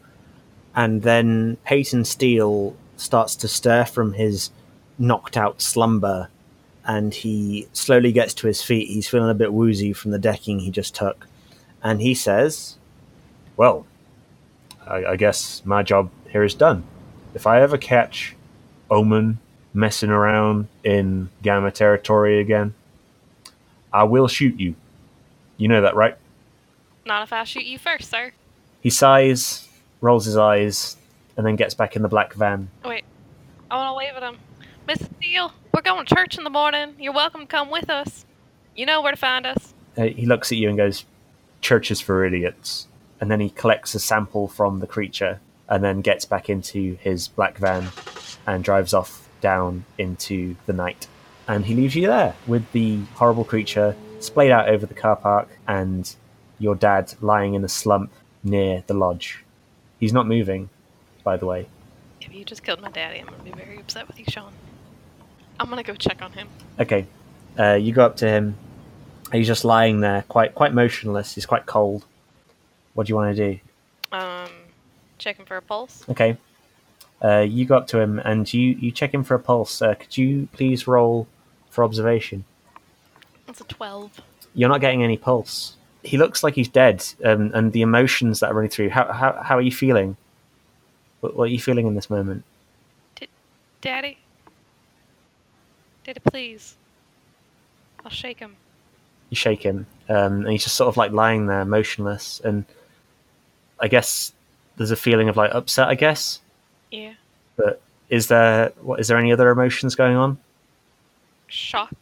And 0.76 1.04
then 1.04 1.58
Peyton 1.64 2.04
Steele 2.04 2.76
starts 2.98 3.36
to 3.36 3.48
stir 3.48 3.86
from 3.86 4.14
his 4.14 4.50
knocked 4.98 5.38
out 5.38 5.62
slumber. 5.62 6.30
And 6.84 7.14
he 7.14 7.68
slowly 7.74 8.12
gets 8.12 8.34
to 8.34 8.48
his 8.48 8.64
feet. 8.64 8.88
He's 8.88 9.08
feeling 9.08 9.30
a 9.30 9.36
bit 9.36 9.54
woozy 9.54 9.94
from 9.94 10.10
the 10.10 10.18
decking 10.18 10.58
he 10.58 10.72
just 10.72 10.96
took. 10.96 11.28
And 11.84 12.02
he 12.02 12.16
says, 12.16 12.80
Well, 13.56 13.86
I, 14.88 15.06
I 15.06 15.16
guess 15.16 15.62
my 15.64 15.84
job 15.84 16.10
here 16.28 16.44
is 16.44 16.56
done. 16.56 16.86
If 17.36 17.46
I 17.46 17.62
ever 17.62 17.78
catch 17.78 18.36
Omen 18.90 19.38
messing 19.76 20.10
around 20.10 20.70
in 20.84 21.30
Gamma 21.44 21.70
territory 21.70 22.40
again, 22.40 22.74
I 23.94 24.04
will 24.04 24.28
shoot 24.28 24.60
you. 24.60 24.76
You 25.58 25.68
know 25.68 25.82
that, 25.82 25.96
right? 25.96 26.18
Not 27.06 27.24
if 27.24 27.32
I 27.32 27.44
shoot 27.44 27.66
you 27.66 27.78
first, 27.78 28.10
sir. 28.10 28.32
He 28.82 28.90
sighs, 28.90 29.70
rolls 30.02 30.26
his 30.26 30.36
eyes, 30.36 30.98
and 31.38 31.46
then 31.46 31.56
gets 31.56 31.74
back 31.74 31.96
in 31.96 32.02
the 32.02 32.08
black 32.08 32.34
van. 32.34 32.70
Wait, 32.84 33.06
I 33.70 33.78
want 33.78 33.90
to 33.90 33.98
wave 33.98 34.16
at 34.16 34.24
him. 34.24 34.40
Mrs. 34.88 35.16
Steele, 35.18 35.54
we're 35.74 35.82
going 35.82 36.06
to 36.06 36.16
church 36.16 36.38
in 36.38 36.44
the 36.44 36.50
morning. 36.50 36.96
You're 37.00 37.14
welcome 37.14 37.42
to 37.42 37.48
come 37.48 37.70
with 37.70 37.90
us. 37.90 38.26
You 38.76 38.86
know 38.86 39.02
where 39.02 39.12
to 39.12 39.18
find 39.18 39.46
us. 39.46 39.74
Uh, 39.98 40.04
he 40.04 40.26
looks 40.26 40.52
at 40.52 40.58
you 40.58 40.68
and 40.70 40.78
goes, 40.78 41.06
Church 41.62 41.92
is 41.92 42.02
for 42.02 42.26
idiots. 42.26 42.88
And 43.22 43.32
then 43.32 43.40
he 43.40 43.50
collects 43.50 43.96
a 43.96 44.00
sample 44.00 44.48
from 44.50 44.80
the 44.80 44.88
creature 44.88 45.40
and 45.70 45.84
then 45.84 46.02
gets 46.02 46.26
back 46.26 46.50
into 46.50 46.98
his 47.00 47.30
black 47.30 47.58
van 47.58 47.88
and 48.46 48.64
drives 48.64 48.94
off 48.94 49.30
down 49.40 49.86
into 49.98 50.56
the 50.66 50.74
night. 50.74 51.08
And 51.48 51.66
he 51.66 51.76
leaves 51.76 51.96
you 51.96 52.08
there 52.08 52.36
with 52.48 52.72
the 52.72 53.00
horrible 53.16 53.44
creature 53.44 53.96
splayed 54.20 54.52
out 54.52 54.70
over 54.70 54.86
the 54.86 54.94
car 54.94 55.16
park 55.16 55.50
and 55.68 56.16
your 56.60 56.76
dad 56.76 57.14
lying 57.22 57.54
in 57.54 57.64
a 57.64 57.68
slump 57.68 58.12
near 58.44 58.84
the 58.88 58.94
lodge. 58.94 59.44
He's 60.00 60.14
not 60.14 60.28
moving, 60.28 60.70
by 61.24 61.38
the 61.38 61.46
way. 61.46 61.68
If 62.22 62.34
you 62.34 62.46
just 62.46 62.64
killed 62.64 62.82
my 62.82 62.90
daddy, 62.90 63.20
I'm 63.20 63.28
going 63.28 63.40
to 63.40 63.44
be 63.44 63.52
very 63.52 63.80
upset 63.80 64.08
with 64.08 64.18
you, 64.18 64.26
Sean. 64.28 64.54
I'm 65.60 65.68
going 65.68 65.84
to 65.84 65.90
go 65.90 65.96
check 65.96 66.22
on 66.22 66.32
him. 66.32 66.48
Okay, 66.80 67.06
uh, 67.60 67.74
you 67.74 67.94
go 67.94 68.06
up 68.06 68.18
to 68.18 68.28
him. 68.28 68.56
He's 69.32 69.48
just 69.48 69.66
lying 69.66 70.00
there, 70.00 70.24
quite 70.28 70.56
quite 70.56 70.74
motionless. 70.74 71.36
He's 71.36 71.46
quite 71.46 71.66
cold. 71.66 72.06
What 72.94 73.08
do 73.08 73.12
you 73.12 73.16
want 73.16 73.36
to 73.36 73.54
do? 73.54 73.60
Um, 74.12 74.50
check 75.18 75.38
him 75.38 75.46
for 75.46 75.58
a 75.58 75.62
pulse. 75.62 76.04
Okay. 76.10 76.38
Uh, 77.24 77.40
you 77.40 77.66
go 77.66 77.78
up 77.78 77.88
to 77.88 78.00
him 78.00 78.20
and 78.20 78.52
you, 78.54 78.72
you 78.80 78.92
check 78.92 79.14
him 79.14 79.24
for 79.24 79.36
a 79.36 79.40
pulse. 79.40 79.82
Uh, 79.82 79.96
could 79.96 80.18
you 80.18 80.48
please 80.52 80.88
roll 80.88 81.28
for 81.74 81.84
observation? 81.84 82.46
That's 83.48 83.60
a 83.62 83.66
12. 83.66 84.22
You're 84.56 84.70
not 84.70 84.82
getting 84.82 85.04
any 85.04 85.18
pulse. 85.18 85.76
He 86.04 86.18
looks 86.18 86.44
like 86.44 86.54
he's 86.54 86.68
dead, 86.68 87.04
um, 87.26 87.52
and 87.54 87.72
the 87.72 87.82
emotions 87.82 88.40
that 88.42 88.52
are 88.52 88.54
running 88.54 88.70
through. 88.70 88.90
How, 88.90 89.12
how, 89.12 89.42
how 89.42 89.58
are 89.58 89.62
you 89.62 89.72
feeling? 89.72 90.16
What, 91.22 91.36
what 91.36 91.44
are 91.46 91.52
you 91.52 91.60
feeling 91.60 91.88
in 91.88 91.96
this 91.96 92.10
moment? 92.10 92.44
Daddy? 93.82 94.18
Daddy, 96.06 96.20
please. 96.30 96.76
I'll 98.06 98.12
shake 98.12 98.40
him. 98.40 98.56
You 99.30 99.36
shake 99.36 99.64
him, 99.64 99.88
um, 100.10 100.42
and 100.42 100.50
he's 100.50 100.64
just 100.64 100.76
sort 100.76 100.90
of 100.90 100.98
like 100.98 101.12
lying 101.12 101.48
there, 101.48 101.66
motionless. 101.66 102.40
And 102.44 102.66
I 103.80 103.88
guess 103.88 104.32
there's 104.78 104.92
a 104.92 104.96
feeling 104.96 105.28
of 105.30 105.38
like 105.38 105.52
upset. 105.54 105.88
I 105.88 105.96
guess, 105.96 106.40
Yeah. 106.92 107.14
but 107.56 107.82
is 108.10 108.28
there 108.28 108.72
what 108.82 109.00
is 109.00 109.08
there 109.08 109.18
any 109.18 109.32
other 109.34 109.50
emotions 109.50 109.96
going 109.96 110.16
on? 110.16 110.38
Shock. 111.54 111.94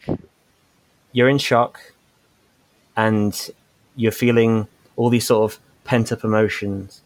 you're 1.11 1.27
in 1.27 1.37
shock 1.37 1.91
and 2.95 3.49
you're 3.97 4.13
feeling 4.13 4.65
all 4.95 5.09
these 5.09 5.27
sort 5.27 5.51
of 5.51 5.59
pent 5.83 6.13
up 6.13 6.23
emotions. 6.23 7.01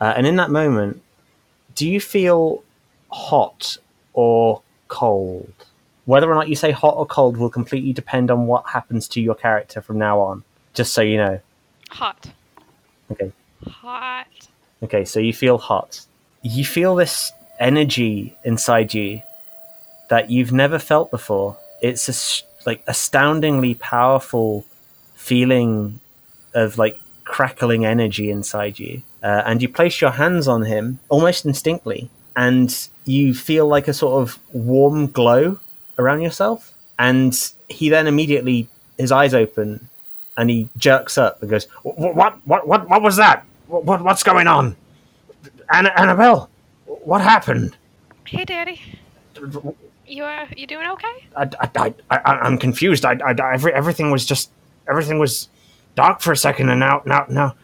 Uh, 0.00 0.12
and 0.16 0.26
in 0.26 0.34
that 0.34 0.50
moment, 0.50 1.00
do 1.76 1.88
you 1.88 2.00
feel 2.00 2.64
hot 3.12 3.78
or 4.14 4.62
cold? 4.88 5.52
Whether 6.06 6.28
or 6.28 6.34
not 6.34 6.48
you 6.48 6.56
say 6.56 6.72
hot 6.72 6.96
or 6.96 7.06
cold 7.06 7.36
will 7.36 7.50
completely 7.50 7.92
depend 7.92 8.32
on 8.32 8.48
what 8.48 8.66
happens 8.66 9.06
to 9.08 9.20
your 9.20 9.36
character 9.36 9.80
from 9.80 9.96
now 9.96 10.18
on, 10.18 10.42
just 10.74 10.92
so 10.92 11.02
you 11.02 11.18
know. 11.18 11.40
Hot. 11.90 12.26
Okay. 13.12 13.30
Hot. 13.64 14.26
Okay, 14.82 15.04
so 15.04 15.20
you 15.20 15.32
feel 15.32 15.56
hot. 15.56 16.04
You 16.42 16.64
feel 16.64 16.96
this 16.96 17.30
energy 17.60 18.36
inside 18.42 18.92
you 18.92 19.22
that 20.10 20.30
you've 20.32 20.50
never 20.50 20.80
felt 20.80 21.12
before. 21.12 21.56
It's 21.82 22.08
a 22.08 22.12
s- 22.12 22.42
like 22.66 22.82
astoundingly 22.86 23.74
powerful 23.74 24.64
feeling 25.14 26.00
of 26.54 26.78
like 26.78 26.98
crackling 27.24 27.84
energy 27.84 28.30
inside 28.30 28.78
you. 28.78 29.02
Uh, 29.22 29.42
and 29.46 29.60
you 29.62 29.68
place 29.68 30.00
your 30.00 30.10
hands 30.12 30.46
on 30.48 30.62
him 30.64 30.98
almost 31.08 31.44
instinctively, 31.44 32.08
and 32.36 32.88
you 33.04 33.34
feel 33.34 33.66
like 33.66 33.88
a 33.88 33.94
sort 33.94 34.22
of 34.22 34.38
warm 34.52 35.06
glow 35.08 35.58
around 35.98 36.20
yourself. 36.22 36.72
And 36.98 37.36
he 37.68 37.88
then 37.88 38.06
immediately 38.06 38.68
his 38.98 39.10
eyes 39.12 39.34
open, 39.34 39.88
and 40.36 40.48
he 40.48 40.68
jerks 40.76 41.18
up 41.18 41.40
and 41.42 41.50
goes, 41.50 41.64
Wh- 41.82 41.98
What? 41.98 42.38
What? 42.46 42.66
What? 42.68 42.88
What 42.88 43.02
was 43.02 43.16
that? 43.16 43.44
What? 43.66 44.02
What's 44.02 44.22
going 44.22 44.46
on? 44.46 44.76
Anna, 45.72 45.92
Annabelle, 45.96 46.48
what 46.86 47.20
happened? 47.20 47.76
Hey, 48.24 48.44
Daddy. 48.44 48.80
You 50.06 50.24
uh, 50.24 50.46
you 50.56 50.66
doing 50.66 50.86
okay? 50.88 51.26
I, 51.36 51.50
I, 51.60 51.70
I, 51.76 51.94
I, 52.10 52.18
I'm 52.38 52.58
confused. 52.58 53.04
I, 53.04 53.18
I, 53.24 53.34
every, 53.54 53.72
everything 53.72 54.10
was 54.10 54.24
just, 54.24 54.50
everything 54.88 55.18
was 55.18 55.48
dark 55.94 56.20
for 56.20 56.32
a 56.32 56.36
second, 56.36 56.68
and 56.68 56.78
now, 56.78 57.02
now, 57.04 57.26
now, 57.28 57.54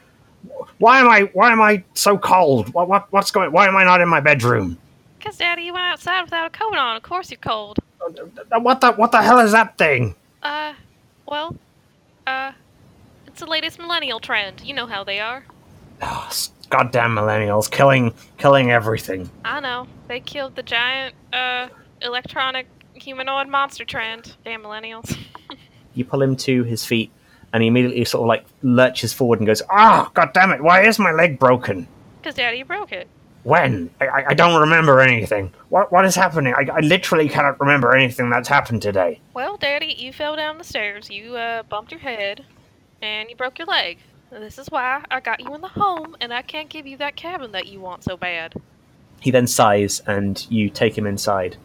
why 0.78 0.98
am 0.98 1.08
I, 1.08 1.30
why 1.34 1.52
am 1.52 1.60
I 1.60 1.84
so 1.94 2.18
cold? 2.18 2.72
What, 2.74 2.88
what, 2.88 3.12
what's 3.12 3.30
going? 3.30 3.52
Why 3.52 3.68
am 3.68 3.76
I 3.76 3.84
not 3.84 4.00
in 4.00 4.08
my 4.08 4.20
bedroom? 4.20 4.78
Cause 5.20 5.36
Daddy, 5.36 5.62
you 5.62 5.72
went 5.72 5.86
outside 5.86 6.22
without 6.22 6.46
a 6.46 6.50
coat 6.50 6.74
on. 6.74 6.96
Of 6.96 7.04
course 7.04 7.30
you're 7.30 7.38
cold. 7.38 7.78
What 8.50 8.80
the, 8.80 8.92
what 8.92 9.12
the 9.12 9.22
hell 9.22 9.38
is 9.38 9.52
that 9.52 9.78
thing? 9.78 10.16
Uh, 10.42 10.74
well, 11.26 11.56
uh, 12.26 12.50
it's 13.28 13.38
the 13.38 13.46
latest 13.46 13.78
millennial 13.78 14.18
trend. 14.18 14.62
You 14.62 14.74
know 14.74 14.86
how 14.86 15.04
they 15.04 15.20
are. 15.20 15.44
Oh, 16.02 16.28
goddamn 16.70 17.14
millennials 17.14 17.70
killing, 17.70 18.12
killing 18.38 18.72
everything. 18.72 19.30
I 19.44 19.60
know. 19.60 19.86
They 20.08 20.18
killed 20.18 20.56
the 20.56 20.64
giant, 20.64 21.14
uh, 21.32 21.68
electronic 22.04 22.66
humanoid 22.94 23.48
monster 23.48 23.84
trend. 23.84 24.36
Damn 24.44 24.62
millennials. 24.62 25.16
you 25.94 26.04
pull 26.04 26.22
him 26.22 26.36
to 26.36 26.62
his 26.64 26.84
feet, 26.84 27.10
and 27.52 27.62
he 27.62 27.68
immediately 27.68 28.04
sort 28.04 28.22
of 28.22 28.28
like 28.28 28.44
lurches 28.62 29.12
forward 29.12 29.40
and 29.40 29.46
goes, 29.46 29.62
Ah, 29.70 30.10
god 30.14 30.30
damn 30.34 30.50
it! 30.52 30.62
Why 30.62 30.82
is 30.84 30.98
my 30.98 31.12
leg 31.12 31.38
broken? 31.38 31.86
Cause 32.22 32.34
Daddy, 32.34 32.62
broke 32.62 32.92
it. 32.92 33.08
When? 33.42 33.90
I, 34.00 34.06
I, 34.06 34.24
I 34.28 34.34
don't 34.34 34.60
remember 34.60 35.00
anything. 35.00 35.52
What, 35.68 35.90
what 35.90 36.04
is 36.04 36.14
happening? 36.14 36.54
I, 36.54 36.68
I 36.72 36.78
literally 36.78 37.28
cannot 37.28 37.58
remember 37.58 37.96
anything 37.96 38.30
that's 38.30 38.48
happened 38.48 38.82
today. 38.82 39.20
Well, 39.34 39.56
Daddy, 39.56 39.96
you 39.98 40.12
fell 40.12 40.36
down 40.36 40.58
the 40.58 40.64
stairs. 40.64 41.10
You, 41.10 41.34
uh, 41.36 41.64
bumped 41.64 41.90
your 41.90 41.98
head, 42.00 42.44
and 43.00 43.28
you 43.28 43.34
broke 43.34 43.58
your 43.58 43.66
leg. 43.66 43.98
This 44.30 44.58
is 44.58 44.68
why 44.68 45.02
I 45.10 45.18
got 45.18 45.40
you 45.40 45.52
in 45.56 45.60
the 45.60 45.68
home, 45.68 46.16
and 46.20 46.32
I 46.32 46.42
can't 46.42 46.68
give 46.68 46.86
you 46.86 46.96
that 46.98 47.16
cabin 47.16 47.50
that 47.52 47.66
you 47.66 47.80
want 47.80 48.04
so 48.04 48.16
bad. 48.16 48.54
he 49.20 49.32
then 49.32 49.48
sighs 49.48 50.00
and 50.06 50.46
you 50.48 50.70
take 50.70 50.96
him 50.96 51.06
inside 51.06 51.56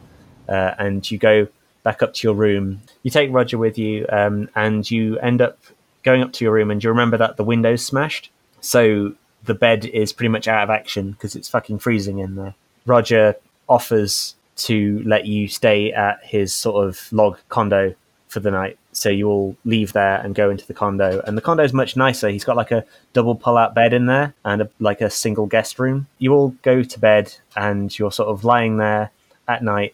uh, 0.48 0.76
and 0.78 1.10
you 1.10 1.18
go 1.18 1.48
back 1.84 2.04
up 2.04 2.14
to 2.16 2.28
your 2.28 2.36
room. 2.36 2.82
You 3.04 3.12
take 3.12 3.32
Roger 3.32 3.58
with 3.58 3.78
you, 3.78 4.06
um, 4.10 4.50
and 4.56 4.90
you 4.90 5.18
end 5.20 5.42
up 5.42 5.58
going 6.04 6.22
up 6.22 6.34
to 6.34 6.46
your 6.46 6.54
room, 6.54 6.72
and 6.72 6.84
you 6.84 6.90
remember 6.90 7.18
that 7.18 7.38
the 7.38 7.44
window's 7.44 7.86
smashed, 7.86 8.30
so 8.62 9.14
the 9.44 9.54
bed 9.54 9.86
is 9.86 10.14
pretty 10.14 10.30
much 10.30 10.48
out 10.48 10.64
of 10.64 10.70
action 10.70 11.12
because 11.12 11.36
it's 11.36 11.50
fucking 11.50 11.80
freezing 11.80 12.20
in 12.20 12.36
there. 12.36 12.54
Roger 12.86 13.36
offers 13.68 14.36
to 14.58 15.02
let 15.06 15.26
you 15.26 15.48
stay 15.48 15.92
at 15.94 16.24
his 16.24 16.54
sort 16.54 16.88
of 16.88 17.12
log 17.12 17.38
condo 17.50 17.94
for 18.28 18.40
the 18.40 18.52
night. 18.52 18.78
So 18.92 19.10
you 19.10 19.30
all 19.30 19.56
leave 19.64 19.94
there 19.94 20.18
and 20.18 20.34
go 20.36 20.50
into 20.50 20.66
the 20.66 20.74
condo. 20.74 21.22
And 21.26 21.38
the 21.38 21.42
condo 21.42 21.64
is 21.64 21.74
much 21.74 21.96
nicer. 21.96 22.30
He's 22.30 22.44
got 22.44 22.58
like 22.58 22.72
a 22.72 22.84
double 23.14 23.36
pull 23.36 23.58
out 23.58 23.76
bed 23.76 23.94
in 23.94 24.08
there 24.08 24.34
and 24.44 24.64
a, 24.64 24.70
like 24.80 25.02
a 25.02 25.10
single 25.10 25.46
guest 25.46 25.80
room. 25.80 26.08
You 26.18 26.34
all 26.34 26.50
go 26.62 26.84
to 26.84 27.00
bed 27.00 27.34
and 27.56 27.98
you're 27.98 28.12
sort 28.12 28.30
of 28.30 28.44
lying 28.44 28.78
there 28.78 29.12
at 29.48 29.64
night 29.64 29.94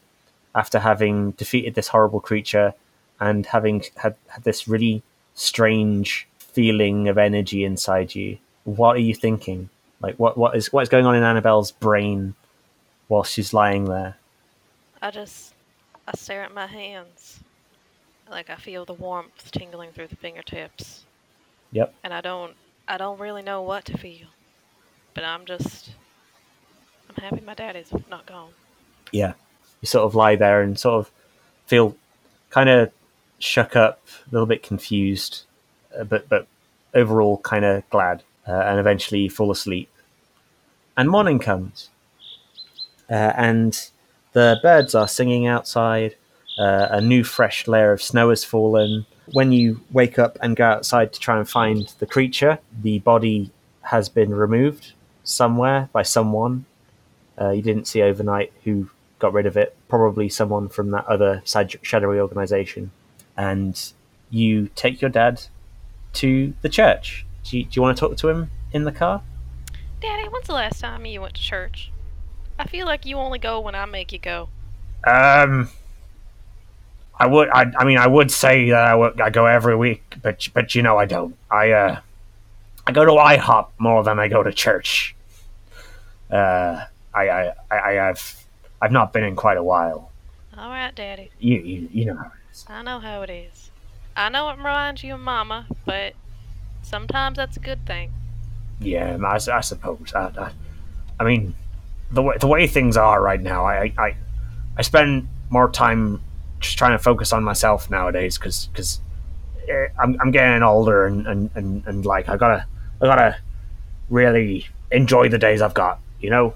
after 0.55 0.79
having 0.79 1.31
defeated 1.31 1.75
this 1.75 1.87
horrible 1.87 2.19
creature 2.19 2.73
and 3.19 3.45
having 3.45 3.83
had, 3.95 4.15
had 4.27 4.43
this 4.43 4.67
really 4.67 5.03
strange 5.33 6.27
feeling 6.37 7.07
of 7.07 7.17
energy 7.17 7.63
inside 7.63 8.13
you. 8.13 8.37
What 8.63 8.95
are 8.95 8.99
you 8.99 9.15
thinking? 9.15 9.69
Like 10.01 10.15
what 10.17 10.37
what 10.37 10.55
is 10.55 10.71
what 10.71 10.83
is 10.83 10.89
going 10.89 11.05
on 11.05 11.15
in 11.15 11.23
Annabelle's 11.23 11.71
brain 11.71 12.35
while 13.07 13.23
she's 13.23 13.53
lying 13.53 13.85
there? 13.85 14.17
I 15.01 15.11
just 15.11 15.53
I 16.07 16.11
stare 16.15 16.43
at 16.43 16.53
my 16.53 16.67
hands. 16.67 17.39
Like 18.29 18.49
I 18.49 18.55
feel 18.55 18.85
the 18.85 18.93
warmth 18.93 19.51
tingling 19.51 19.91
through 19.91 20.07
the 20.07 20.15
fingertips. 20.15 21.05
Yep. 21.71 21.93
And 22.03 22.13
I 22.13 22.21
don't 22.21 22.53
I 22.87 22.97
don't 22.97 23.19
really 23.19 23.41
know 23.41 23.61
what 23.61 23.85
to 23.85 23.97
feel. 23.97 24.27
But 25.13 25.23
I'm 25.23 25.45
just 25.45 25.91
I'm 27.09 27.23
happy 27.23 27.41
my 27.41 27.53
daddy's 27.53 27.91
not 28.09 28.25
gone. 28.25 28.51
Yeah. 29.11 29.33
You 29.83 29.87
sort 29.87 30.05
of 30.05 30.15
lie 30.15 30.37
there 30.37 30.61
and 30.61 30.79
sort 30.79 30.95
of 30.95 31.11
feel 31.67 31.95
kind 32.49 32.69
of 32.69 32.91
shook 33.37 33.75
up, 33.75 33.99
a 34.25 34.31
little 34.31 34.47
bit 34.47 34.63
confused, 34.63 35.43
uh, 35.99 36.05
but 36.05 36.29
but 36.29 36.47
overall 36.93 37.37
kind 37.39 37.65
of 37.65 37.87
glad. 37.89 38.23
Uh, 38.47 38.51
and 38.51 38.79
eventually 38.79 39.29
fall 39.29 39.51
asleep. 39.51 39.89
And 40.97 41.09
morning 41.09 41.39
comes. 41.39 41.89
Uh, 43.09 43.31
and 43.37 43.89
the 44.33 44.57
birds 44.61 44.95
are 44.95 45.07
singing 45.07 45.47
outside. 45.47 46.15
Uh, 46.57 46.87
a 46.91 47.01
new 47.01 47.23
fresh 47.23 47.67
layer 47.67 47.91
of 47.91 48.01
snow 48.01 48.29
has 48.29 48.43
fallen. 48.43 49.05
When 49.31 49.51
you 49.51 49.81
wake 49.91 50.19
up 50.19 50.37
and 50.41 50.55
go 50.55 50.65
outside 50.65 51.13
to 51.13 51.19
try 51.19 51.37
and 51.37 51.49
find 51.49 51.87
the 51.99 52.05
creature, 52.05 52.59
the 52.81 52.99
body 52.99 53.51
has 53.81 54.09
been 54.09 54.33
removed 54.33 54.93
somewhere 55.23 55.89
by 55.93 56.03
someone. 56.03 56.65
Uh, 57.39 57.51
you 57.51 57.61
didn't 57.61 57.87
see 57.87 58.01
overnight 58.01 58.51
who 58.63 58.89
got 59.23 59.31
rid 59.31 59.45
of 59.45 59.55
it. 59.55 59.73
Probably 59.87 60.27
someone 60.27 60.67
from 60.67 60.91
that 60.91 61.07
other 61.07 61.41
sad- 61.45 61.79
shadowy 61.81 62.19
organization. 62.19 62.91
And 63.37 63.81
you 64.29 64.67
take 64.75 65.01
your 65.01 65.09
dad 65.09 65.41
to 66.13 66.53
the 66.61 66.67
church. 66.67 67.25
Do 67.45 67.57
you, 67.57 67.63
do 67.63 67.69
you 67.71 67.81
want 67.81 67.97
to 67.97 67.99
talk 68.01 68.17
to 68.17 68.27
him 68.27 68.51
in 68.73 68.83
the 68.83 68.91
car? 68.91 69.21
Daddy, 70.01 70.27
when's 70.27 70.47
the 70.47 70.53
last 70.53 70.81
time 70.81 71.05
you 71.05 71.21
went 71.21 71.35
to 71.35 71.41
church? 71.41 71.89
I 72.59 72.67
feel 72.67 72.85
like 72.85 73.05
you 73.05 73.15
only 73.15 73.39
go 73.39 73.61
when 73.61 73.75
I 73.75 73.85
make 73.85 74.11
you 74.11 74.19
go. 74.19 74.49
Um, 75.07 75.69
I 77.17 77.25
would. 77.25 77.47
I, 77.49 77.71
I 77.77 77.85
mean, 77.85 77.97
I 77.97 78.07
would 78.07 78.29
say 78.29 78.69
that 78.71 78.83
I, 78.83 78.95
would, 78.95 79.21
I 79.21 79.29
go 79.29 79.45
every 79.45 79.75
week, 79.75 80.15
but 80.21 80.47
but 80.53 80.75
you 80.75 80.81
know 80.81 80.97
I 80.97 81.05
don't. 81.05 81.35
I 81.49 81.71
uh, 81.71 81.99
I 82.85 82.91
go 82.91 83.05
to 83.05 83.11
IHOP 83.11 83.69
more 83.79 84.03
than 84.03 84.19
I 84.19 84.27
go 84.27 84.43
to 84.43 84.51
church. 84.51 85.15
Uh, 86.29 86.85
I 87.13 87.29
I 87.29 87.53
I, 87.71 87.79
I 87.79 87.91
have 87.93 88.42
I've 88.83 88.91
not 88.91 89.13
been 89.13 89.23
in 89.23 89.37
quite 89.37 89.55
a 89.55 89.63
while. 89.63 90.11
All 90.57 90.67
right, 90.67 90.93
Daddy. 90.93 91.31
You 91.39 91.57
you, 91.59 91.89
you 91.89 92.05
know 92.05 92.15
how 92.15 92.25
it 92.25 92.51
is. 92.51 92.65
I 92.67 92.83
know 92.83 92.99
how 92.99 93.21
it 93.21 93.29
is. 93.29 93.71
I 94.13 94.27
know 94.27 94.49
it 94.49 94.57
reminds 94.57 95.05
you 95.05 95.13
of 95.13 95.21
Mama, 95.21 95.67
but 95.85 96.15
sometimes 96.81 97.37
that's 97.37 97.55
a 97.55 97.61
good 97.61 97.85
thing. 97.85 98.11
Yeah, 98.81 99.17
I, 99.23 99.35
I 99.35 99.61
suppose. 99.61 100.11
I, 100.13 100.25
I, 100.37 100.51
I 101.17 101.23
mean, 101.23 101.55
the 102.11 102.21
way 102.21 102.35
the 102.37 102.47
way 102.47 102.67
things 102.67 102.97
are 102.97 103.21
right 103.21 103.41
now, 103.41 103.63
I 103.63 103.93
I, 103.97 104.17
I 104.75 104.81
spend 104.81 105.29
more 105.49 105.69
time 105.69 106.19
just 106.59 106.77
trying 106.77 106.91
to 106.91 106.99
focus 106.99 107.31
on 107.31 107.41
myself 107.41 107.89
nowadays 107.89 108.37
because 108.37 108.67
because 108.67 108.99
eh, 109.69 109.87
I'm 109.97 110.19
I'm 110.19 110.31
getting 110.31 110.61
older 110.61 111.05
and, 111.05 111.25
and, 111.25 111.49
and, 111.55 111.87
and 111.87 112.05
like 112.05 112.27
I 112.27 112.35
gotta 112.35 112.65
I 113.01 113.05
gotta 113.05 113.37
really 114.09 114.67
enjoy 114.91 115.29
the 115.29 115.37
days 115.37 115.61
I've 115.61 115.73
got, 115.73 116.01
you 116.19 116.29
know, 116.29 116.53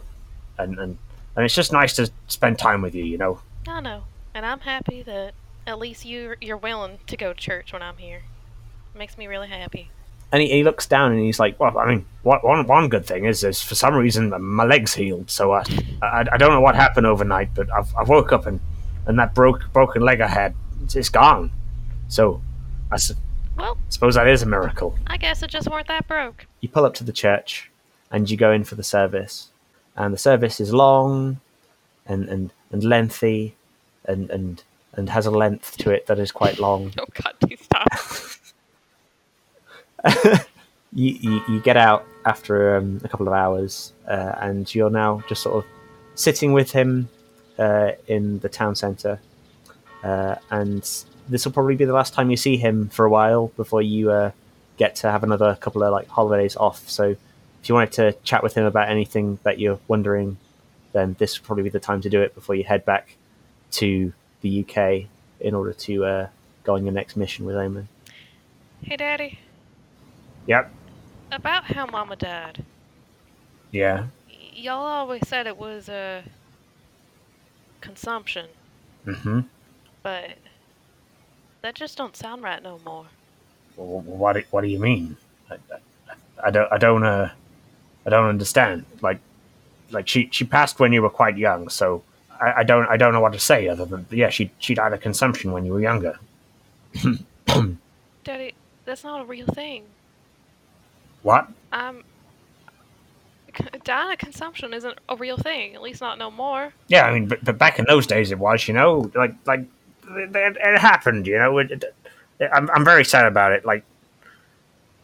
and 0.58 0.78
and 0.78 0.98
and 1.38 1.46
it's 1.46 1.56
just 1.56 1.72
nice 1.72 1.96
to 1.96 2.12
spend 2.28 2.60
time 2.60 2.82
with 2.82 2.94
you, 2.94 3.06
you 3.06 3.18
know. 3.18 3.40
I 3.68 3.80
know, 3.80 4.04
and 4.34 4.46
I'm 4.46 4.60
happy 4.60 5.02
that 5.04 5.34
at 5.66 5.80
least 5.80 6.04
you 6.06 6.36
you're 6.42 6.58
willing 6.58 7.00
to 7.08 7.16
go 7.16 7.32
to 7.32 7.40
church 7.40 7.72
when 7.72 7.82
I'm 7.82 7.98
here. 7.98 8.24
It 8.94 8.98
makes 8.98 9.18
me 9.18 9.28
really 9.28 9.48
happy. 9.48 9.90
And 10.30 10.42
he, 10.42 10.50
he 10.50 10.64
looks 10.64 10.86
down 10.88 11.14
and 11.14 11.22
he's 11.22 11.40
like, 11.40 11.58
Well, 11.58 11.78
I 11.78 11.88
mean, 11.88 12.06
what, 12.24 12.44
one 12.44 12.68
one 12.68 12.90
good 12.90 13.06
thing 13.06 13.24
is, 13.24 13.46
is 13.46 13.62
for 13.62 13.76
some 13.76 13.96
reason 13.96 14.34
my 14.44 14.66
legs 14.66 14.94
healed, 14.94 15.30
so 15.32 15.54
I, 15.54 15.64
I 16.02 16.26
I 16.34 16.38
don't 16.38 16.52
know 16.52 16.60
what 16.60 16.76
happened 16.76 17.06
overnight, 17.08 17.54
but 17.56 17.72
I've 17.72 17.94
I 17.96 18.04
woke 18.04 18.34
up 18.34 18.46
and 18.46 18.60
and 19.06 19.18
that 19.20 19.34
broke 19.34 19.72
broken 19.72 20.02
leg 20.02 20.20
I 20.20 20.28
had, 20.28 20.54
it's, 20.84 20.96
it's 20.98 21.08
gone. 21.10 21.50
So 22.10 22.42
I 22.92 22.98
su- 22.98 23.16
Well, 23.58 23.78
suppose 23.90 24.16
that 24.16 24.28
is 24.28 24.42
a 24.42 24.46
miracle. 24.46 24.98
I 25.08 25.16
guess 25.18 25.44
it 25.44 25.50
just 25.50 25.70
weren't 25.70 25.88
that 25.88 26.08
broke. 26.08 26.46
you 26.60 26.68
pull 26.70 26.84
up 26.86 26.94
to 26.96 27.04
the 27.06 27.14
church 27.14 27.70
and 28.12 28.30
you 28.30 28.36
go 28.38 28.52
in 28.52 28.64
for 28.66 28.76
the 28.76 28.84
service. 28.84 29.50
And 29.98 30.14
the 30.14 30.18
service 30.18 30.60
is 30.60 30.74
long 30.74 31.40
and, 32.06 32.30
and, 32.30 32.52
and 32.72 32.84
lengthy 32.84 33.56
and, 34.06 34.30
and, 34.30 34.64
and 34.94 35.10
has 35.10 35.26
a 35.26 35.32
length 35.32 35.78
to 35.78 35.90
it 35.92 36.06
that 36.08 36.20
is 36.20 36.32
quite 36.32 36.60
long. 36.60 36.94
Oh 37.00 37.06
God, 37.14 37.34
please 37.40 37.60
stop. 37.62 37.88
you, 40.94 41.18
you, 41.20 41.42
you 41.50 41.60
get 41.62 41.78
out 41.78 42.06
after 42.26 42.78
um, 42.78 43.02
a 43.04 43.08
couple 43.08 43.28
of 43.28 43.34
hours 43.34 43.94
uh, 44.08 44.34
and 44.40 44.74
you're 44.74 44.90
now 44.90 45.24
just 45.28 45.42
sort 45.42 45.64
of 45.64 45.66
sitting 46.16 46.54
with 46.54 46.72
him 46.72 47.10
uh, 47.58 47.92
in 48.08 48.40
the 48.40 48.50
town 48.50 48.76
centre. 48.76 49.20
Uh, 50.04 50.36
and 50.52 50.82
this 51.28 51.46
will 51.46 51.52
probably 51.52 51.76
be 51.76 51.86
the 51.86 51.94
last 51.94 52.14
time 52.14 52.30
you 52.30 52.38
see 52.38 52.58
him 52.58 52.90
for 52.90 53.06
a 53.06 53.10
while 53.10 53.48
before 53.58 53.82
you 53.82 54.12
uh, 54.12 54.32
get 54.78 54.96
to 54.98 55.12
have 55.12 55.24
another 55.24 55.56
couple 55.56 55.84
of 55.84 55.92
like 55.92 56.08
holidays 56.08 56.56
off. 56.56 56.88
So 56.90 57.16
if 57.62 57.70
you 57.70 57.76
wanted 57.76 57.92
to 57.94 58.12
chat 58.24 58.44
with 58.44 58.54
him 58.56 58.66
about 58.66 58.90
anything 58.90 59.40
that 59.44 59.60
you're 59.60 59.80
wondering, 59.88 60.38
then 60.94 61.16
this 61.20 61.38
would 61.40 61.46
probably 61.46 61.64
be 61.64 61.70
the 61.70 61.80
time 61.80 62.02
to 62.02 62.10
do 62.10 62.22
it 62.22 62.34
before 62.36 62.56
you 62.56 62.64
head 62.64 62.86
back 62.86 63.16
to 63.72 64.14
the 64.42 64.62
UK 64.64 65.10
in 65.40 65.54
order 65.54 65.74
to 65.74 66.06
uh, 66.06 66.28
go 66.64 66.76
on 66.76 66.84
your 66.86 66.94
next 66.94 67.16
mission 67.18 67.46
with 67.46 67.56
Omen. 67.56 67.88
hey, 68.84 68.96
Daddy. 68.96 69.40
Yep. 70.48 70.72
About 71.32 71.66
how 71.66 71.86
Mama 71.88 72.16
died. 72.16 72.64
Yeah. 73.72 74.06
Y- 74.30 74.36
y'all 74.54 74.86
always 74.86 75.28
said 75.28 75.46
it 75.48 75.58
was 75.58 75.90
uh, 75.90 76.22
consumption, 77.82 78.48
Mm-hmm. 79.06 79.42
but 80.04 80.32
that 81.62 81.76
just 81.76 81.98
don't 81.98 82.16
sound 82.16 82.44
right 82.44 82.62
no 82.62 82.80
more. 82.86 83.06
Well, 83.76 84.02
what 84.02 84.34
do- 84.34 84.44
what 84.52 84.62
do 84.62 84.68
you 84.68 84.80
mean? 84.80 85.16
I, 85.50 85.56
I, 85.56 86.48
I 86.48 86.52
don't 86.52 86.72
I 86.74 86.78
don't 86.78 87.04
uh 87.04 87.30
I 88.08 88.10
don't 88.10 88.30
understand. 88.30 88.86
Like 89.02 89.20
like 89.92 90.08
she 90.08 90.30
she 90.32 90.46
passed 90.46 90.80
when 90.80 90.94
you 90.94 91.02
were 91.02 91.10
quite 91.10 91.38
young, 91.38 91.70
so 91.70 92.02
I, 92.42 92.54
I 92.58 92.64
don't 92.64 92.88
I 92.88 92.96
don't 92.98 93.14
know 93.14 93.20
what 93.20 93.34
to 93.34 93.40
say 93.40 93.68
other 93.68 93.86
than 93.86 94.06
yeah 94.10 94.30
she 94.30 94.50
she 94.60 94.74
died 94.74 94.94
of 94.94 95.02
consumption 95.02 95.52
when 95.52 95.66
you 95.66 95.74
were 95.74 95.82
younger. 95.82 96.18
Daddy, 98.24 98.56
that's 98.86 99.04
not 99.04 99.22
a 99.22 99.26
real 99.26 99.46
thing. 99.48 99.84
What? 101.22 101.50
Um, 101.74 102.04
dying 103.84 104.14
of 104.14 104.18
consumption 104.18 104.74
isn't 104.74 104.98
a 105.10 105.16
real 105.16 105.38
thing, 105.38 105.76
at 105.76 105.82
least 105.82 106.02
not 106.02 106.18
no 106.18 106.32
more. 106.32 106.74
Yeah, 106.88 107.06
I 107.06 107.14
mean, 107.14 107.28
but, 107.28 107.44
but 107.44 107.58
back 107.58 107.80
in 107.80 107.86
those 107.86 108.08
days 108.08 108.32
it 108.32 108.40
was, 108.40 108.68
you 108.68 108.74
know, 108.74 109.12
like 109.16 109.36
like 109.46 109.62
it, 110.10 110.36
it, 110.36 110.58
it 110.60 110.80
happened, 110.80 111.28
you 111.28 111.38
know. 111.38 111.58
It, 111.58 111.72
it, 112.40 112.50
I'm 112.54 112.70
I'm 112.72 112.86
very 112.86 113.04
sad 113.04 113.26
about 113.26 113.52
it. 113.52 113.66
Like 113.66 113.84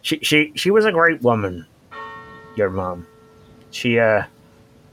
she 0.02 0.20
she 0.20 0.54
she 0.56 0.72
was 0.72 0.86
a 0.86 0.92
great 0.92 1.22
woman, 1.22 1.66
your 2.56 2.70
mom. 2.70 3.08
She 3.72 4.00
uh 4.00 4.24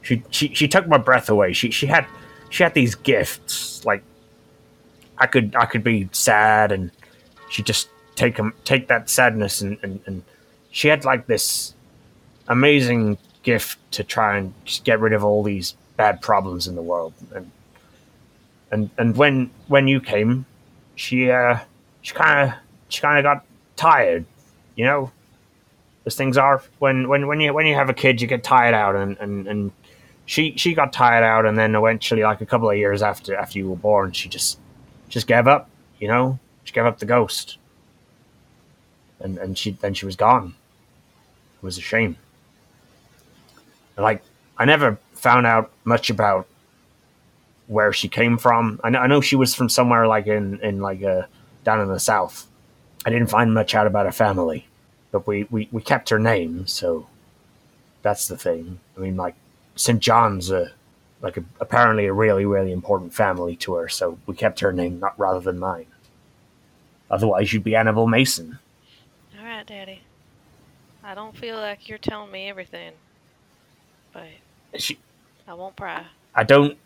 she 0.02 0.22
she 0.30 0.54
she 0.54 0.68
took 0.68 0.86
my 0.86 0.98
breath 0.98 1.28
away. 1.28 1.52
She 1.52 1.70
she 1.70 1.86
had 1.86 2.06
she 2.48 2.62
had 2.62 2.74
these 2.74 2.94
gifts. 2.94 3.84
Like 3.84 4.02
I 5.18 5.26
could 5.26 5.54
I 5.56 5.66
could 5.66 5.84
be 5.84 6.08
sad 6.12 6.72
and 6.72 6.90
she 7.50 7.62
just 7.62 7.88
take 8.16 8.36
them 8.36 8.54
take 8.64 8.88
that 8.88 9.08
sadness 9.10 9.60
and, 9.60 9.78
and 9.82 10.00
and 10.06 10.22
she 10.70 10.88
had 10.88 11.04
like 11.04 11.26
this 11.26 11.74
amazing 12.48 13.18
gift 13.42 13.78
to 13.92 14.04
try 14.04 14.36
and 14.36 14.52
just 14.64 14.84
get 14.84 15.00
rid 15.00 15.12
of 15.12 15.24
all 15.24 15.42
these 15.42 15.74
bad 15.96 16.20
problems 16.20 16.66
in 16.66 16.74
the 16.74 16.82
world 16.82 17.12
and 17.34 17.50
and 18.70 18.90
and 18.98 19.16
when 19.16 19.50
when 19.68 19.88
you 19.88 20.00
came 20.00 20.44
she 20.94 21.30
uh 21.30 21.58
she 22.02 22.14
kind 22.14 22.48
of 22.48 22.54
she 22.88 23.00
kind 23.00 23.18
of 23.18 23.24
got 23.24 23.44
tired 23.76 24.24
you 24.76 24.84
know 24.84 25.10
as 26.06 26.14
things 26.14 26.36
are 26.36 26.62
when 26.78 27.08
when 27.08 27.26
when 27.26 27.40
you 27.40 27.52
when 27.52 27.66
you 27.66 27.74
have 27.74 27.90
a 27.90 27.94
kid 27.94 28.20
you 28.20 28.26
get 28.26 28.42
tired 28.42 28.74
out 28.74 28.96
and 28.96 29.16
and 29.18 29.46
and 29.46 29.72
she 30.26 30.56
she 30.56 30.74
got 30.74 30.92
tired 30.92 31.24
out 31.24 31.44
and 31.46 31.58
then 31.58 31.74
eventually 31.74 32.22
like 32.22 32.40
a 32.40 32.46
couple 32.46 32.70
of 32.70 32.76
years 32.76 33.02
after 33.02 33.34
after 33.34 33.58
you 33.58 33.68
were 33.68 33.76
born 33.76 34.12
she 34.12 34.28
just 34.28 34.58
just 35.10 35.26
gave 35.26 35.46
up. 35.46 35.68
You 35.98 36.08
know, 36.08 36.38
she 36.64 36.72
gave 36.72 36.86
up 36.86 36.98
the 36.98 37.04
ghost, 37.04 37.58
and 39.18 39.36
and 39.36 39.58
she 39.58 39.72
then 39.72 39.92
she 39.92 40.06
was 40.06 40.16
gone. 40.16 40.54
It 41.58 41.62
was 41.62 41.76
a 41.76 41.82
shame. 41.82 42.16
Like 43.98 44.22
I 44.56 44.64
never 44.64 44.98
found 45.12 45.46
out 45.46 45.70
much 45.84 46.08
about 46.08 46.46
where 47.66 47.92
she 47.92 48.08
came 48.08 48.38
from. 48.38 48.80
I 48.82 48.90
know, 48.90 48.98
I 49.00 49.06
know 49.06 49.20
she 49.20 49.36
was 49.36 49.54
from 49.54 49.68
somewhere 49.68 50.06
like 50.06 50.26
in 50.26 50.58
in 50.60 50.80
like 50.80 51.02
uh, 51.02 51.24
down 51.64 51.80
in 51.80 51.88
the 51.88 52.00
south. 52.00 52.46
I 53.04 53.10
didn't 53.10 53.28
find 53.28 53.52
much 53.52 53.74
out 53.74 53.86
about 53.86 54.06
her 54.06 54.12
family, 54.12 54.66
but 55.10 55.26
we 55.26 55.44
we, 55.50 55.68
we 55.72 55.82
kept 55.82 56.08
her 56.10 56.18
name, 56.18 56.66
so 56.66 57.06
that's 58.02 58.28
the 58.28 58.36
thing. 58.36 58.80
I 58.96 59.00
mean, 59.00 59.16
like 59.16 59.34
St. 59.76 60.00
John's 60.00 60.50
a 60.50 60.72
like 61.22 61.36
a, 61.36 61.44
apparently 61.60 62.06
a 62.06 62.12
really 62.12 62.44
really 62.44 62.72
important 62.72 63.14
family 63.14 63.56
to 63.56 63.74
her, 63.74 63.88
so 63.88 64.18
we 64.26 64.34
kept 64.34 64.60
her 64.60 64.72
name 64.72 65.00
not 65.00 65.18
rather 65.18 65.40
than 65.40 65.58
mine. 65.58 65.86
Otherwise, 67.10 67.52
you'd 67.52 67.64
be 67.64 67.74
Annabelle 67.74 68.06
Mason. 68.06 68.58
All 69.38 69.44
right, 69.44 69.66
Daddy. 69.66 70.02
I 71.02 71.14
don't 71.14 71.36
feel 71.36 71.56
like 71.56 71.88
you're 71.88 71.98
telling 71.98 72.30
me 72.30 72.48
everything, 72.48 72.92
but 74.12 74.26
She, 74.76 74.98
I 75.48 75.54
won't 75.54 75.74
pry. 75.74 76.04
I 76.34 76.44
don't 76.44 76.78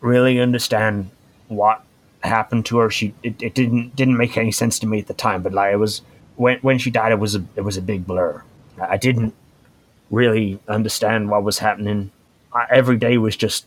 really 0.00 0.38
understand 0.38 1.10
what 1.48 1.82
happened 2.22 2.66
to 2.66 2.78
her. 2.78 2.90
She 2.90 3.14
it, 3.22 3.42
it 3.42 3.54
didn't 3.54 3.96
didn't 3.96 4.16
make 4.16 4.36
any 4.36 4.52
sense 4.52 4.78
to 4.80 4.86
me 4.86 5.00
at 5.00 5.06
the 5.06 5.14
time, 5.14 5.42
but 5.42 5.52
like 5.52 5.72
it 5.72 5.78
was 5.78 6.02
when 6.36 6.58
when 6.58 6.78
she 6.78 6.90
died, 6.90 7.12
it 7.12 7.18
was 7.18 7.34
a 7.34 7.44
it 7.56 7.62
was 7.62 7.76
a 7.76 7.82
big 7.82 8.06
blur. 8.06 8.42
I 8.80 8.96
didn't 8.96 9.34
really 10.10 10.60
understand 10.68 11.30
what 11.30 11.42
was 11.42 11.58
happening. 11.58 12.10
I, 12.52 12.66
every 12.70 12.96
day 12.96 13.18
was 13.18 13.36
just 13.36 13.66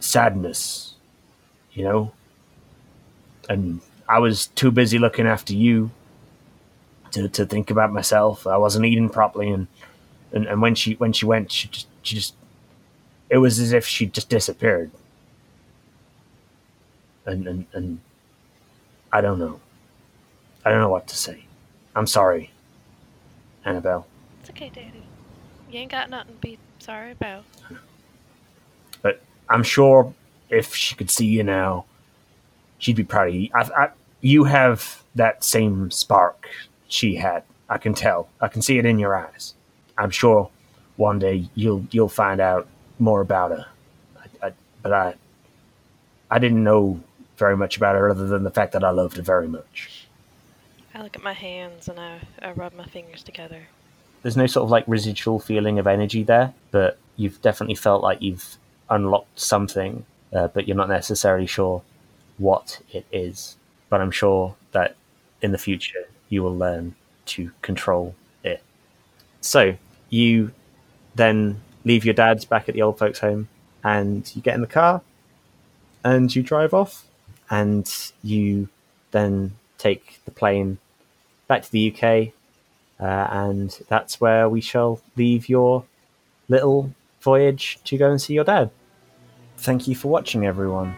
sadness, 0.00 0.94
you 1.72 1.84
know. 1.84 2.12
And 3.48 3.80
I 4.08 4.18
was 4.18 4.46
too 4.48 4.70
busy 4.70 4.98
looking 4.98 5.26
after 5.26 5.54
you 5.54 5.90
to 7.12 7.28
to 7.28 7.46
think 7.46 7.70
about 7.70 7.92
myself. 7.92 8.46
I 8.46 8.56
wasn't 8.56 8.86
eating 8.86 9.08
properly, 9.08 9.50
and 9.50 9.66
and, 10.32 10.46
and 10.46 10.62
when 10.62 10.74
she 10.74 10.94
when 10.94 11.12
she 11.12 11.26
went, 11.26 11.50
she 11.50 11.68
just 11.68 11.86
she 12.02 12.14
just 12.16 12.34
it 13.30 13.38
was 13.38 13.58
as 13.58 13.72
if 13.72 13.86
she 13.86 14.06
just 14.06 14.28
disappeared. 14.28 14.90
And, 17.24 17.46
and 17.46 17.66
and 17.72 18.00
I 19.12 19.20
don't 19.20 19.38
know. 19.38 19.60
I 20.64 20.70
don't 20.70 20.80
know 20.80 20.90
what 20.90 21.06
to 21.08 21.16
say. 21.16 21.44
I'm 21.94 22.06
sorry, 22.06 22.50
Annabelle. 23.64 24.06
It's 24.40 24.50
okay, 24.50 24.70
Daddy. 24.74 25.02
You 25.70 25.80
ain't 25.80 25.90
got 25.90 26.10
nothing 26.10 26.34
to 26.34 26.40
be 26.40 26.58
sorry 26.78 27.12
about. 27.12 27.44
But 29.02 29.22
I'm 29.48 29.62
sure 29.62 30.12
if 30.50 30.74
she 30.74 30.94
could 30.94 31.10
see 31.10 31.26
you 31.26 31.42
now, 31.42 31.86
she'd 32.78 32.96
be 32.96 33.04
proud 33.04 33.28
of 33.28 33.34
you. 33.34 33.48
I, 33.54 33.60
I, 33.76 33.88
you 34.20 34.44
have 34.44 35.02
that 35.14 35.44
same 35.44 35.90
spark 35.90 36.48
she 36.88 37.14
had. 37.14 37.42
I 37.68 37.78
can 37.78 37.94
tell. 37.94 38.28
I 38.40 38.48
can 38.48 38.62
see 38.62 38.78
it 38.78 38.84
in 38.84 38.98
your 38.98 39.16
eyes. 39.16 39.54
I'm 39.96 40.10
sure 40.10 40.50
one 40.96 41.18
day 41.18 41.48
you'll 41.54 41.86
you'll 41.90 42.08
find 42.08 42.40
out 42.40 42.68
more 42.98 43.20
about 43.20 43.50
her. 43.50 43.66
I, 44.16 44.46
I, 44.48 44.52
but 44.82 44.92
I 44.92 45.14
I 46.30 46.38
didn't 46.38 46.62
know 46.62 47.00
very 47.36 47.56
much 47.56 47.76
about 47.76 47.94
her 47.96 48.10
other 48.10 48.26
than 48.26 48.44
the 48.44 48.50
fact 48.50 48.72
that 48.72 48.84
I 48.84 48.90
loved 48.90 49.16
her 49.16 49.22
very 49.22 49.48
much. 49.48 50.01
I 50.94 51.02
look 51.02 51.16
at 51.16 51.22
my 51.22 51.32
hands 51.32 51.88
and 51.88 51.98
I, 51.98 52.20
I 52.40 52.52
rub 52.52 52.74
my 52.74 52.84
fingers 52.84 53.22
together. 53.22 53.62
There's 54.22 54.36
no 54.36 54.46
sort 54.46 54.64
of 54.64 54.70
like 54.70 54.84
residual 54.86 55.40
feeling 55.40 55.78
of 55.78 55.86
energy 55.86 56.22
there, 56.22 56.52
but 56.70 56.98
you've 57.16 57.40
definitely 57.42 57.74
felt 57.74 58.02
like 58.02 58.20
you've 58.20 58.56
unlocked 58.90 59.40
something, 59.40 60.04
uh, 60.32 60.48
but 60.48 60.68
you're 60.68 60.76
not 60.76 60.88
necessarily 60.88 61.46
sure 61.46 61.82
what 62.38 62.80
it 62.92 63.06
is. 63.10 63.56
But 63.88 64.00
I'm 64.00 64.10
sure 64.10 64.54
that 64.72 64.96
in 65.40 65.52
the 65.52 65.58
future 65.58 66.08
you 66.28 66.42
will 66.42 66.56
learn 66.56 66.94
to 67.24 67.50
control 67.62 68.14
it. 68.44 68.62
So 69.40 69.76
you 70.10 70.52
then 71.14 71.60
leave 71.84 72.04
your 72.04 72.14
dad's 72.14 72.44
back 72.44 72.68
at 72.68 72.74
the 72.74 72.82
old 72.82 72.98
folks' 72.98 73.18
home, 73.18 73.48
and 73.82 74.30
you 74.36 74.42
get 74.42 74.54
in 74.54 74.60
the 74.60 74.66
car, 74.66 75.02
and 76.04 76.34
you 76.34 76.42
drive 76.42 76.72
off, 76.72 77.06
and 77.50 77.90
you 78.22 78.68
then 79.10 79.52
take 79.78 80.20
the 80.24 80.30
plane 80.30 80.78
back 81.48 81.62
to 81.62 81.70
the 81.70 81.92
UK, 81.92 82.32
uh, 83.00 83.28
and 83.30 83.78
that's 83.88 84.20
where 84.20 84.48
we 84.48 84.60
shall 84.60 85.00
leave 85.16 85.48
your 85.48 85.84
little 86.48 86.92
voyage 87.20 87.78
to 87.84 87.96
go 87.96 88.10
and 88.10 88.20
see 88.20 88.34
your 88.34 88.44
dad. 88.44 88.70
Thank 89.58 89.86
you 89.86 89.94
for 89.94 90.08
watching, 90.08 90.44
everyone. 90.44 90.94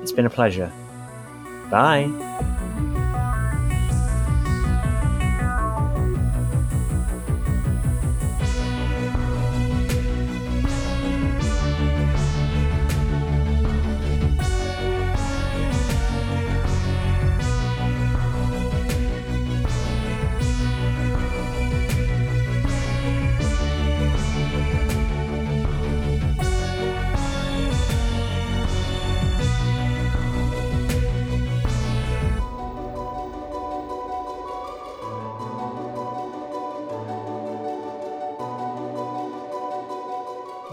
It's 0.00 0.12
been 0.12 0.26
a 0.26 0.30
pleasure. 0.30 0.70
Bye. 1.70 2.67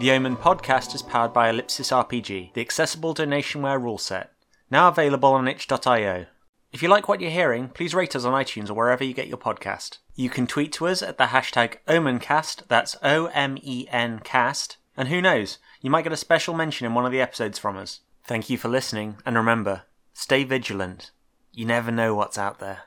The 0.06 0.12
Omen 0.12 0.38
podcast 0.38 0.94
is 0.94 1.02
powered 1.02 1.34
by 1.34 1.50
Ellipsis 1.50 1.89
RPG, 1.89 2.54
the 2.54 2.62
accessible 2.62 3.15
donationware 3.15 3.82
rule 3.82 3.98
set, 3.98 4.34
now 4.70 4.88
available 4.88 5.34
on 5.34 5.48
itch.io. 5.48 6.28
If 6.72 6.84
you 6.84 6.89
like 6.89 7.08
what 7.08 7.22
you're 7.22 7.32
hearing, 7.32 7.70
please 7.70 7.96
rate 7.96 8.15
us 8.15 8.24
on 8.24 8.34
iTunes 8.34 8.70
or 8.70 8.76
wherever 8.76 9.04
you 9.04 9.15
get 9.15 9.28
your 9.28 9.39
podcast. 9.39 9.98
You 10.13 10.30
can 10.30 10.46
tweet 10.46 10.72
to 10.74 10.86
us 10.86 11.02
at 11.02 11.18
the 11.18 11.24
hashtag 11.24 11.78
OmenCast, 11.88 12.68
that's 12.68 12.96
O 13.02 13.32
M 13.34 13.58
E 13.63 13.88
N 13.89 14.20
cast, 14.20 14.78
and 14.96 15.08
who 15.08 15.24
knows, 15.24 15.58
you 15.82 15.89
might 15.89 16.04
get 16.04 16.13
a 16.13 16.18
special 16.18 16.54
mention 16.54 16.86
in 16.86 16.94
one 16.94 17.08
of 17.08 17.12
the 17.12 17.20
episodes 17.20 17.58
from 17.58 17.76
us. 17.76 18.02
Thank 18.26 18.48
you 18.48 18.60
for 18.60 18.68
listening, 18.70 19.18
and 19.26 19.36
remember, 19.36 19.86
stay 20.13 20.44
vigilant. 20.44 21.10
You 21.52 21.65
never 21.65 21.89
know 21.89 22.13
what's 22.13 22.38
out 22.38 22.60
there. 22.60 22.84